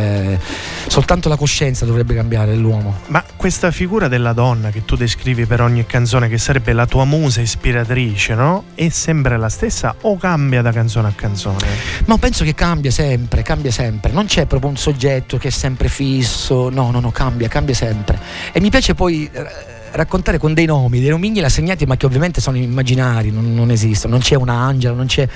[0.87, 2.99] soltanto la coscienza dovrebbe cambiare dell'uomo.
[3.07, 7.05] Ma questa figura della donna che tu descrivi per ogni canzone, che sarebbe la tua
[7.05, 8.65] musa ispiratrice, no?
[8.75, 11.67] È sempre la stessa o cambia da canzone a canzone?
[12.05, 15.87] Ma penso che cambia sempre, cambia sempre, non c'è proprio un soggetto che è sempre
[15.87, 18.19] fisso, no, no, no, cambia, cambia sempre.
[18.51, 19.45] E mi piace poi eh,
[19.91, 24.13] raccontare con dei nomi, dei nomini assegnati ma che ovviamente sono immaginari, non, non esistono,
[24.13, 25.27] non c'è una Angela, non c'è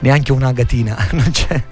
[0.00, 1.62] neanche una Gatina, non c'è.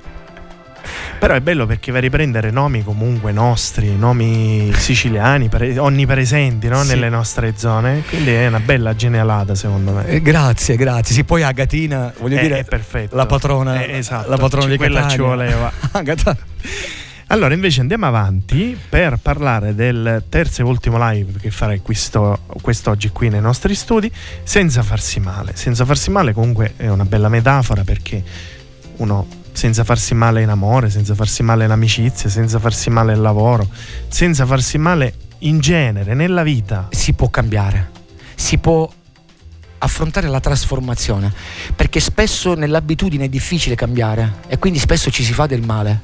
[1.18, 6.82] Però è bello perché va a riprendere nomi comunque nostri, nomi siciliani, pre- onnipresenti no?
[6.82, 6.88] sì.
[6.88, 8.02] nelle nostre zone.
[8.08, 10.06] Quindi è una bella genialata secondo me.
[10.06, 11.14] Eh, grazie, grazie.
[11.14, 13.16] Sì, poi Agatina, voglio è, dire, è perfetto.
[13.16, 14.28] la patrona, eh, esatto.
[14.28, 15.16] la patrona di quella Catania.
[15.16, 15.72] ci voleva.
[17.30, 23.10] Allora, invece andiamo avanti per parlare del terzo e ultimo live che farai questo, quest'oggi
[23.10, 24.10] qui nei nostri studi,
[24.44, 25.52] senza farsi male.
[25.54, 28.22] Senza farsi male comunque è una bella metafora perché
[28.96, 29.26] uno
[29.58, 33.68] senza farsi male in amore, senza farsi male in amicizia, senza farsi male al lavoro,
[34.06, 36.86] senza farsi male in genere, nella vita.
[36.92, 37.90] Si può cambiare,
[38.36, 38.88] si può
[39.78, 41.32] affrontare la trasformazione,
[41.74, 46.02] perché spesso nell'abitudine è difficile cambiare e quindi spesso ci si fa del male.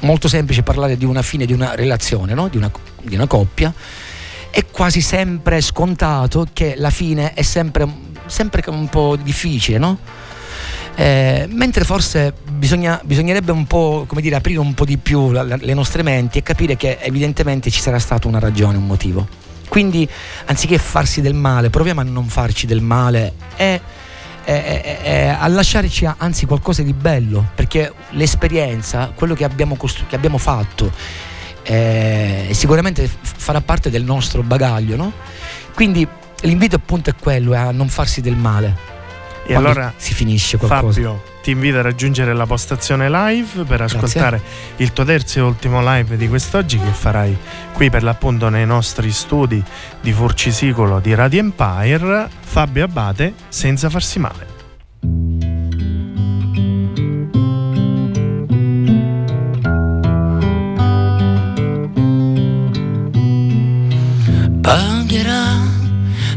[0.00, 2.48] Molto semplice parlare di una fine di una relazione, no?
[2.48, 2.72] di, una,
[3.04, 3.72] di una coppia.
[4.50, 7.86] È quasi sempre scontato che la fine è sempre,
[8.26, 10.23] sempre un po' difficile, no?
[10.96, 15.42] Eh, mentre forse bisogna, bisognerebbe un po' come dire, aprire un po' di più la,
[15.42, 19.26] la, le nostre menti e capire che evidentemente ci sarà stata una ragione, un motivo.
[19.68, 20.08] Quindi
[20.46, 23.80] anziché farsi del male, proviamo a non farci del male e,
[24.44, 30.14] e, e a lasciarci anzi qualcosa di bello, perché l'esperienza, quello che abbiamo, costru- che
[30.14, 30.92] abbiamo fatto,
[31.64, 34.94] eh, sicuramente farà parte del nostro bagaglio.
[34.94, 35.12] No?
[35.74, 36.06] Quindi
[36.42, 38.93] l'invito appunto è quello, è a non farsi del male
[39.46, 41.00] e allora si finisce qualcosa.
[41.00, 44.84] Fabio ti invito a raggiungere la postazione live per ascoltare Grazie.
[44.84, 47.36] il tuo terzo e ultimo live di quest'oggi che farai
[47.74, 49.62] qui per l'appunto nei nostri studi
[50.00, 52.30] di Furcisicolo di Radio Empire.
[52.40, 54.52] Fabio Abate senza farsi male.
[64.62, 65.60] Pagherà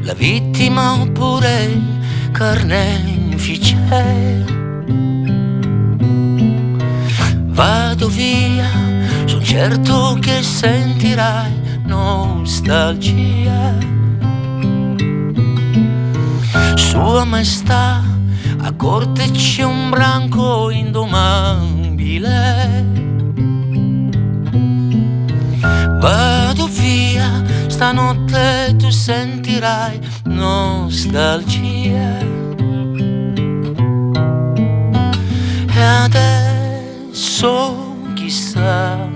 [0.01, 1.96] la vittima oppure
[2.37, 3.75] carnefice.
[7.47, 8.69] Vado via,
[9.25, 13.75] sono certo che sentirai nostalgia.
[16.75, 18.03] Sua maestà,
[18.61, 22.35] a corte c'è un branco indomabile.
[25.99, 32.19] Vado via, stanotte tu sentirai nostalgia.
[35.73, 37.49] E adesso
[38.13, 39.09] chissà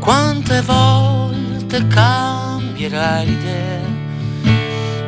[0.00, 3.80] quante volte cambierai l'idea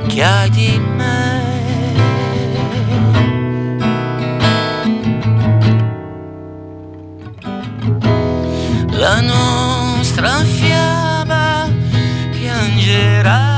[0.06, 1.42] che hai di me.
[8.92, 11.68] La nostra fiamma
[12.30, 13.53] piangerà.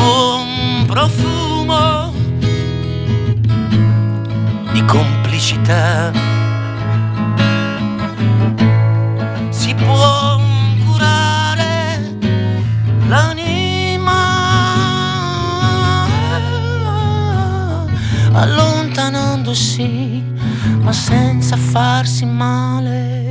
[0.00, 2.12] un profumo
[4.72, 6.12] di complicità.
[9.50, 10.40] Si può
[10.84, 12.16] curare
[13.08, 14.18] l'anima
[18.32, 20.24] allontanandosi
[20.80, 23.29] ma senza farsi male.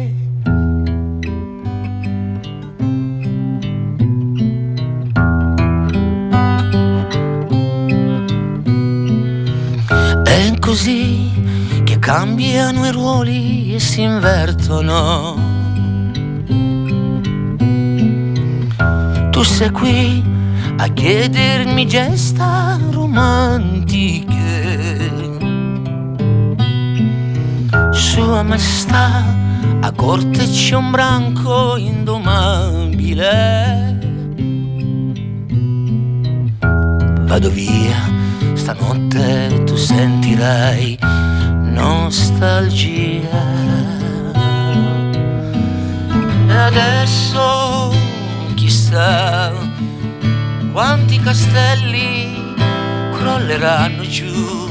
[10.70, 11.32] Così
[11.84, 15.36] che cambiano i ruoli e si invertono.
[19.32, 20.24] Tu sei qui
[20.78, 24.38] a chiedermi gesta romantiche.
[27.92, 29.26] Sua maestà
[29.82, 33.28] a corte c'è un branco indomabile.
[37.26, 38.09] Vado via,
[38.70, 40.98] stanotte tu sentirai
[41.74, 43.42] nostalgia.
[46.48, 47.92] E adesso
[48.54, 49.52] chissà
[50.72, 52.54] quanti castelli
[53.18, 54.70] crolleranno giù,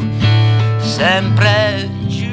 [0.78, 2.26] sempre giù.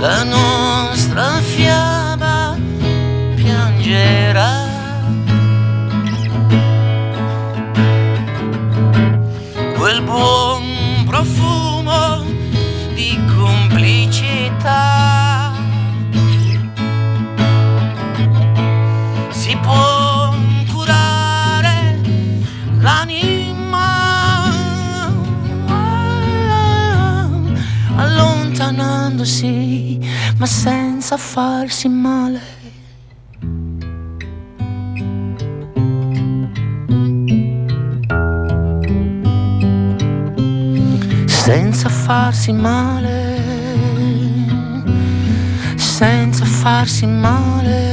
[0.00, 1.87] La nostra fiaba
[31.08, 32.40] senza farsi male.
[41.26, 43.40] Senza farsi male,
[45.76, 47.87] senza farsi male.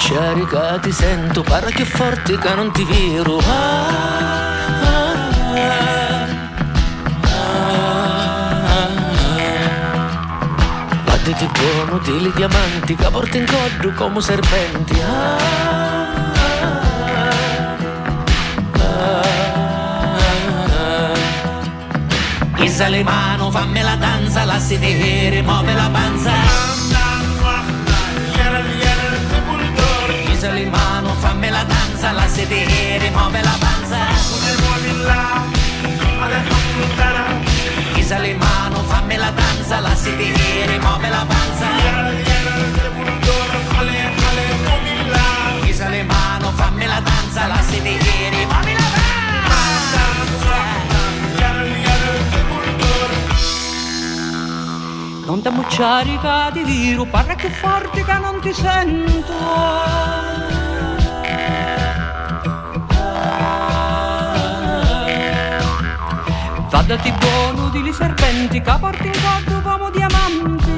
[0.00, 3.36] Notte mocciarica ti sento, parla che forte che non ti viro.
[3.38, 3.86] Ah,
[4.82, 5.18] ah,
[5.52, 5.88] ah,
[8.66, 8.88] ah.
[11.04, 14.98] Guardati buono, utili diamanti che porti in codo come serpenti.
[15.00, 15.36] Ah,
[18.72, 18.98] ah,
[22.56, 22.62] ah.
[22.62, 26.79] Isa le mano, fammi la danza, la sedere, muove la panza.
[30.40, 33.98] Isa le mano, fammi la danza, la sedere, muove la panza.
[37.94, 41.66] Isa le mano, fammi la danza, la sedere, muove la panza.
[45.66, 49.90] Isa le mano, fammi la danza, la sedere, muove la panza.
[55.26, 59.99] Non ti mucciarica di viro, parla più forte che non ti sento.
[66.90, 70.72] Vadati buono di li serpenti che porti in cordo come diamanti.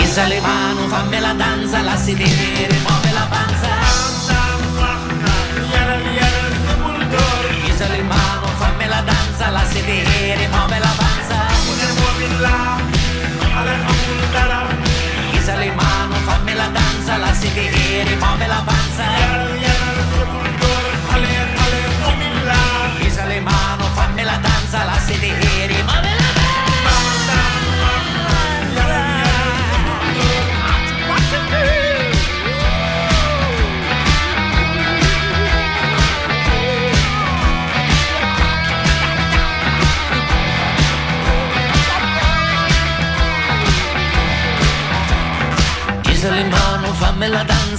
[0.00, 3.91] Isa le mano, fammi la danza, la sedere, muove la panza.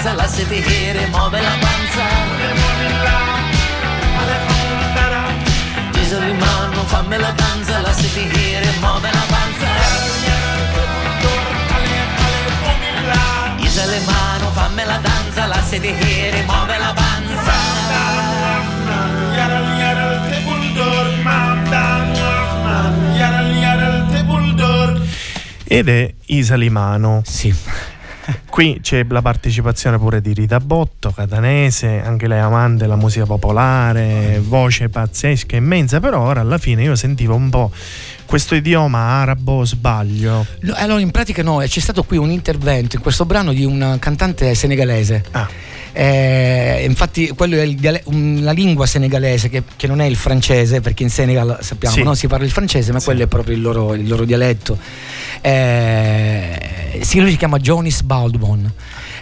[0.04, 2.04] danza, la sedere muove la panza.
[5.92, 9.68] Gesù in mano, fammi la danza, la sedere muove la panza.
[13.60, 17.54] Isa le mano, fammi la danza, la sedere muove la panza.
[19.36, 25.02] Yaral yaral table door, mamma, yaral yaral table door.
[25.66, 26.58] Ed è Isa
[27.24, 27.73] Sì.
[28.54, 34.40] Qui c'è la partecipazione pure di Rita Botto, catanese, anche lei amante della musica popolare,
[34.46, 37.72] voce pazzesca, immensa, però ora alla fine io sentivo un po'
[38.26, 40.46] questo idioma arabo, sbaglio.
[40.76, 44.54] Allora in pratica no, c'è stato qui un intervento in questo brano di un cantante
[44.54, 45.24] senegalese.
[45.32, 45.50] Ah.
[45.96, 51.04] Eh, infatti quello è il la lingua senegalese che, che non è il francese perché
[51.04, 52.02] in Senegal sappiamo Sì.
[52.02, 52.14] no?
[52.16, 53.06] si parla il francese ma Sì.
[53.06, 54.76] quello è proprio il loro, il loro dialetto
[55.42, 58.72] Eh, sì, lui si chiama Jonis Baldwin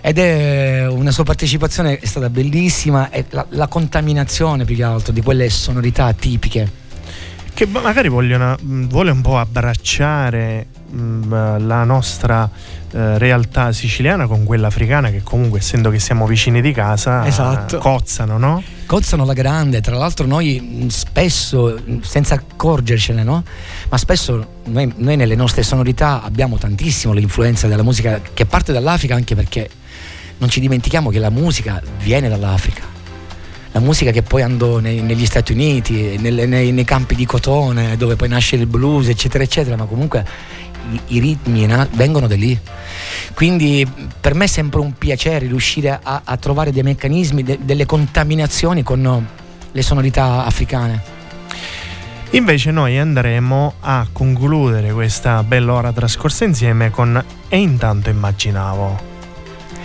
[0.01, 5.13] ed è una sua partecipazione è stata bellissima e la, la contaminazione più che altro
[5.13, 6.69] di quelle sonorità tipiche
[7.53, 12.49] Che ma- magari vogliono, vuole un po' abbracciare mh, la nostra
[12.93, 17.77] eh, realtà siciliana con quella africana che comunque essendo che siamo vicini di casa Esatto.
[17.77, 18.63] cozzano, no?
[18.85, 23.41] cozzano la grande, tra l'altro noi spesso, senza accorgercene, no?
[23.91, 29.15] Ma spesso noi, noi nelle nostre sonorità abbiamo tantissimo l'influenza della musica che parte dall'Africa
[29.15, 29.69] anche perché
[30.37, 32.83] non ci dimentichiamo che la musica viene dall'Africa.
[33.73, 37.97] La musica che poi andò nei- negli Stati Uniti, nelle- nei, nei campi di cotone,
[37.97, 40.25] dove poi nasce il blues, eccetera, eccetera, ma comunque
[40.91, 42.57] i, i ritmi na- vengono da lì.
[43.33, 43.85] Quindi
[44.21, 48.83] per me è sempre un piacere riuscire a, a trovare dei meccanismi, de- delle contaminazioni
[48.83, 49.27] con
[49.69, 51.19] le sonorità africane.
[52.33, 59.09] Invece noi andremo a concludere questa bella ora trascorsa insieme con E intanto immaginavo.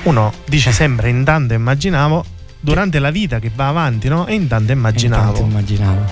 [0.05, 2.24] Uno dice sempre intanto immaginavo
[2.61, 4.28] durante la vita che va avanti, no?
[4.28, 5.30] E intanto immaginavo.
[5.30, 6.05] Intanto immaginavo.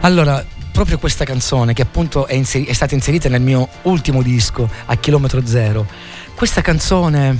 [0.00, 4.68] Allora, proprio questa canzone che appunto è, inseri- è stata inserita nel mio ultimo disco,
[4.86, 5.86] a chilometro zero,
[6.34, 7.36] questa canzone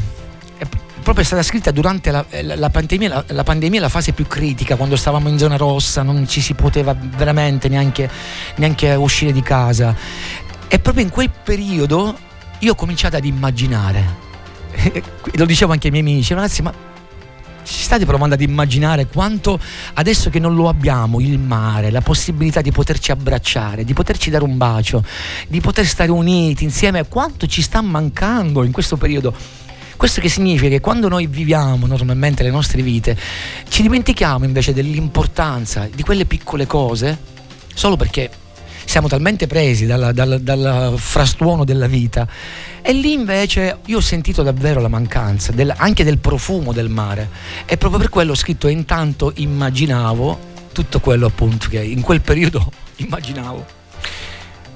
[1.09, 4.27] è proprio stata scritta durante la, la- la pandemia, la, la pandemia, la fase più
[4.27, 8.11] critica, quando stavamo in zona rossa, non ci si poteva veramente neanche,
[8.57, 9.95] neanche uscire di casa.
[10.69, 12.17] E proprio in quel periodo
[12.59, 14.27] io ho cominciato ad immaginare.
[15.33, 16.73] Lo dicevo anche ai miei amici, ragazzi, ma
[17.63, 19.59] ci state provando ad immaginare quanto
[19.95, 24.45] adesso che non lo abbiamo, il mare, la possibilità di poterci abbracciare, di poterci dare
[24.45, 25.05] un bacio,
[25.49, 29.67] di poter stare uniti insieme, quanto ci sta mancando in questo periodo.
[29.99, 33.19] Questo che significa che quando noi viviamo normalmente le nostre vite,
[33.69, 37.19] ci dimentichiamo invece dell'importanza di quelle piccole cose,
[37.75, 38.31] solo perché
[38.85, 42.29] siamo talmente presi dal frastuono della vita.
[42.81, 47.29] E lì invece io ho sentito davvero la mancanza del- anche del profumo del mare.
[47.67, 50.39] E proprio per quello ho scritto e intanto immaginavo
[50.71, 53.67] tutto quello appunto che in quel periodo immaginavo.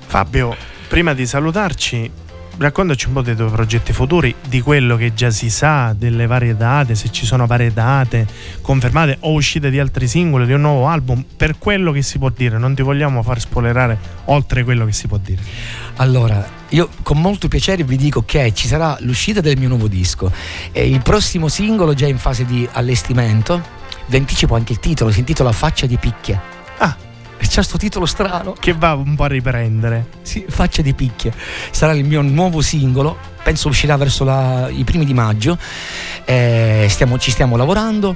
[0.04, 0.56] Fabio,
[0.88, 2.10] prima di salutarci,
[2.62, 6.56] raccontaci un po' dei tuoi progetti futuri, di quello che già si sa, delle varie
[6.56, 8.26] date, se ci sono varie date
[8.62, 12.30] confermate o uscite di altri singoli, di un nuovo album, per quello che si può
[12.30, 15.42] dire, non ti vogliamo far spoilerare oltre quello che si può dire.
[15.96, 20.32] Allora, io con molto piacere vi dico che ci sarà l'uscita del mio nuovo disco.
[20.72, 23.60] E il prossimo singolo già in fase di allestimento.
[24.06, 26.61] Vi anticipo anche il titolo, si intitola Faccia di picchia.
[27.42, 28.54] E c'è sto titolo strano.
[28.58, 30.06] che va un po' a riprendere.
[30.22, 31.32] Sì, Faccia di picchia.
[31.72, 33.18] Sarà il mio nuovo singolo.
[33.42, 35.58] Penso uscirà verso la- i primi di maggio.
[36.24, 38.14] Eh, stiamo- ci stiamo lavorando.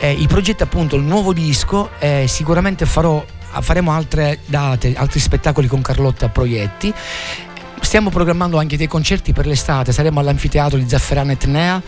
[0.00, 3.24] Eh, il progetto appunto, il nuovo disco, eh, sicuramente farò,
[3.60, 6.92] faremo altre date, altri spettacoli con Carlotta Proietti.
[7.80, 11.80] Stiamo programmando anche dei concerti per l'estate, saremo all'anfiteatro di Zafferana Etnea,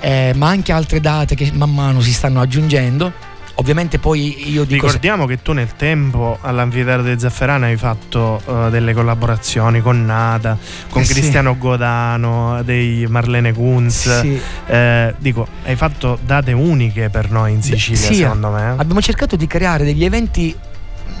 [0.00, 3.12] eh, ma anche altre date che man mano si stanno aggiungendo.
[3.60, 4.86] Ovviamente poi io dico...
[4.86, 10.56] Ricordiamo che tu nel tempo all'Anfiteatro di Zafferana hai fatto eh, delle collaborazioni con Nata,
[10.88, 11.12] con Eh sì.
[11.14, 14.20] Cristiano Godano, dei Marlene Kunz.
[14.20, 14.40] Sì.
[14.66, 18.60] Eh, dico, hai fatto date uniche per noi in Sicilia, Sì, secondo me.
[18.62, 18.74] eh.
[18.78, 20.54] Abbiamo cercato di creare degli eventi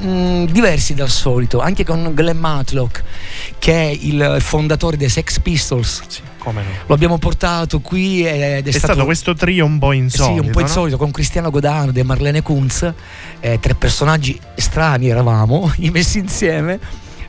[0.00, 3.02] mh, diversi dal solito, anche con Glenn Matlock,
[3.58, 6.02] che è il fondatore dei Sex Pistols.
[6.06, 6.68] Sì, come no.
[6.86, 10.40] Lo abbiamo portato qui ed è, È, stato, questo trio un po' eh insolito.
[10.40, 10.66] sì, un po' no?
[10.66, 12.92] insolito con Cristiano Godano e Marlene Kunz,
[13.40, 16.78] eh, tre personaggi strani eravamo, messi insieme.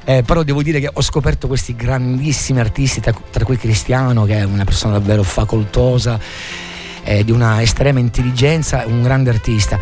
[0.06, 4.38] Eh, però devo dire che ho scoperto questi grandissimi artisti, tra, tra cui Cristiano, che
[4.38, 6.20] è una persona davvero facoltosa,
[7.04, 9.78] eh, di una estrema intelligenza, un grande artista.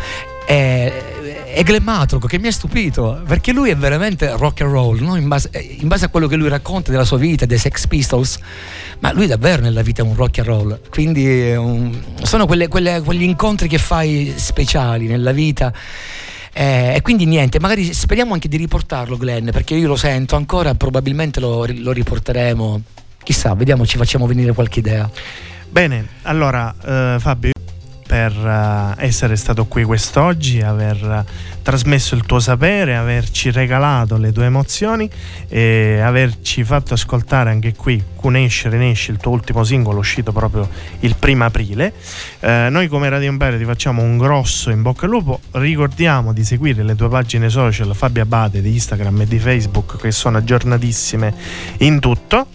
[0.46, 1.17] Eh,
[1.58, 5.16] e Glenn che mi ha stupito perché lui è veramente rock and roll no?
[5.16, 7.88] in, base, eh, in base a quello che lui racconta della sua vita dei Sex
[7.88, 8.38] Pistols
[9.00, 12.68] ma lui davvero nella vita è un rock and roll quindi è un- sono quelle-
[12.68, 15.72] quelle- quegli incontri che fai speciali nella vita
[16.52, 20.74] eh, e quindi niente, magari speriamo anche di riportarlo Glenn, perché io lo sento ancora,
[20.74, 22.82] probabilmente lo, lo riporteremo.
[23.22, 25.08] Chissà, vediamo, ci facciamo venire qualche idea.
[25.68, 27.52] Bene, allora eh, Fabio,
[28.08, 34.32] per uh, essere stato qui quest'oggi, aver uh, trasmesso il tuo sapere, averci regalato le
[34.32, 35.08] tue emozioni
[35.46, 40.66] e averci fatto ascoltare anche qui Cunesce Renesce, il tuo ultimo singolo uscito proprio
[41.00, 41.92] il primo aprile.
[42.40, 46.44] Uh, noi come Radio Impero ti facciamo un grosso in bocca al lupo, ricordiamo di
[46.44, 51.34] seguire le tue pagine social Fabio Abate di Instagram e di Facebook che sono aggiornatissime
[51.80, 52.46] in tutto.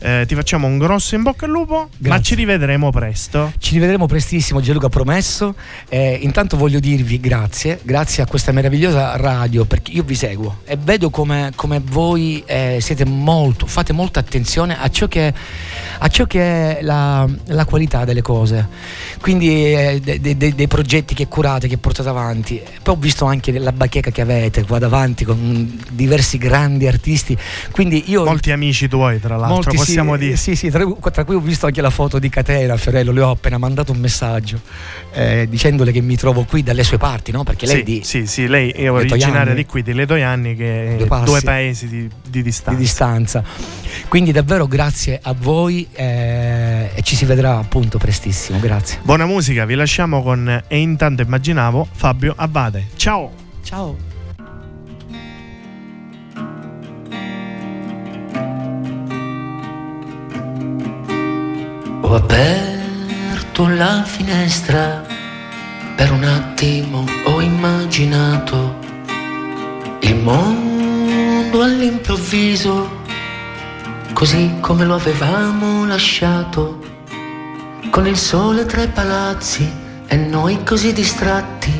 [0.00, 2.08] Eh, ti facciamo un grosso in bocca al lupo, Grazie.
[2.08, 3.52] ma ci rivedremo presto.
[3.58, 5.54] Ci rivedremo prestissimo, Gianluca promesso.
[5.88, 10.78] Eh, intanto voglio dirvi grazie, grazie a questa meravigliosa radio, perché io vi seguo e
[10.80, 15.34] vedo come, come voi eh, siete molto, fate molta attenzione a ciò che,
[15.98, 18.68] a ciò che è la, la qualità delle cose.
[19.20, 22.62] Quindi eh, dei, dei, dei progetti che curate, che portate avanti.
[22.82, 27.36] Poi ho visto anche la bacheca che avete qua davanti con diversi grandi artisti.
[27.72, 29.72] Quindi io, Molti amici tuoi, tra l'altro.
[29.72, 30.36] Molti, possiamo dire.
[30.36, 33.30] Sì, sì, tra, tra, cui ho visto anche la foto di Catena Fiorello, le ho
[33.30, 34.60] appena mandato un messaggio
[35.12, 37.44] eh, dicendole che mi trovo qui dalle sue parti, no?
[37.44, 41.20] Perché lei sì, di Sì, sì, lei è originaria di qui, di Ledoianni, che due,
[41.24, 42.76] due paesi di, di, distanza.
[42.76, 43.44] di, distanza.
[44.08, 48.98] Quindi davvero grazie a voi eh, e ci si vedrà appunto prestissimo, grazie.
[49.02, 52.88] Buona musica, vi lasciamo con E intanto immaginavo Fabio Abbate.
[52.96, 53.30] Ciao!
[53.62, 54.07] Ciao!
[62.10, 65.04] Ho aperto la finestra,
[65.94, 68.78] per un attimo ho immaginato
[70.00, 73.02] il mondo all'improvviso,
[74.14, 76.78] così come lo avevamo lasciato,
[77.90, 79.70] con il sole tra i palazzi
[80.06, 81.78] e noi così distratti,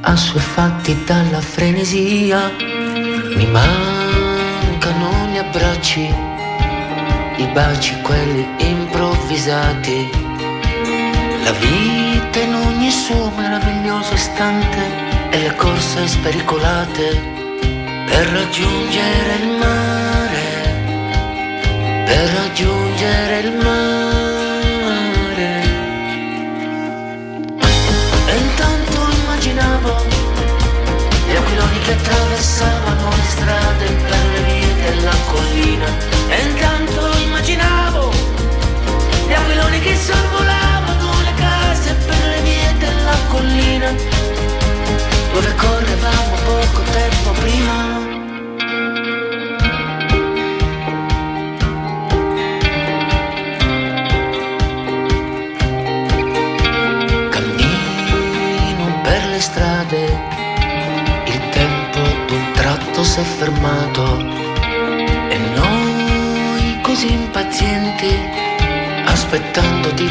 [0.00, 2.50] assuefatti dalla frenesia.
[3.36, 6.34] Mi mancano gli abbracci
[7.38, 8.48] i baci quelli
[9.26, 10.08] improvvisati.
[11.42, 14.78] La vita in ogni suo meraviglioso istante
[15.30, 17.34] e le corse spericolate
[18.06, 20.44] per raggiungere il mare,
[22.04, 24.04] per raggiungere il mare.
[28.26, 30.04] E intanto immaginavo
[31.26, 36.15] gli aquiloni che attraversavano le strade per le vie della collina.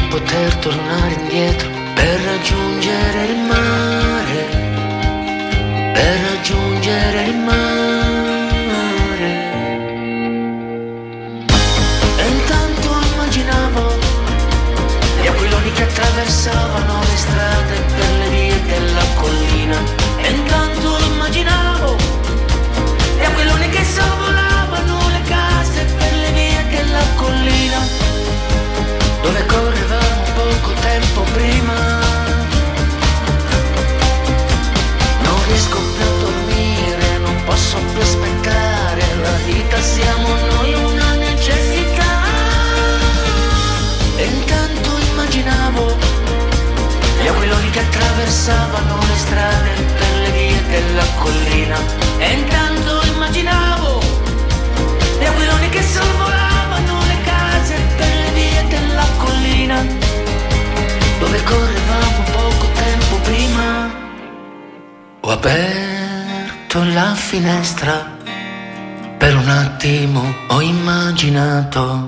[0.08, 3.05] Poter tornare indietro per raggiungere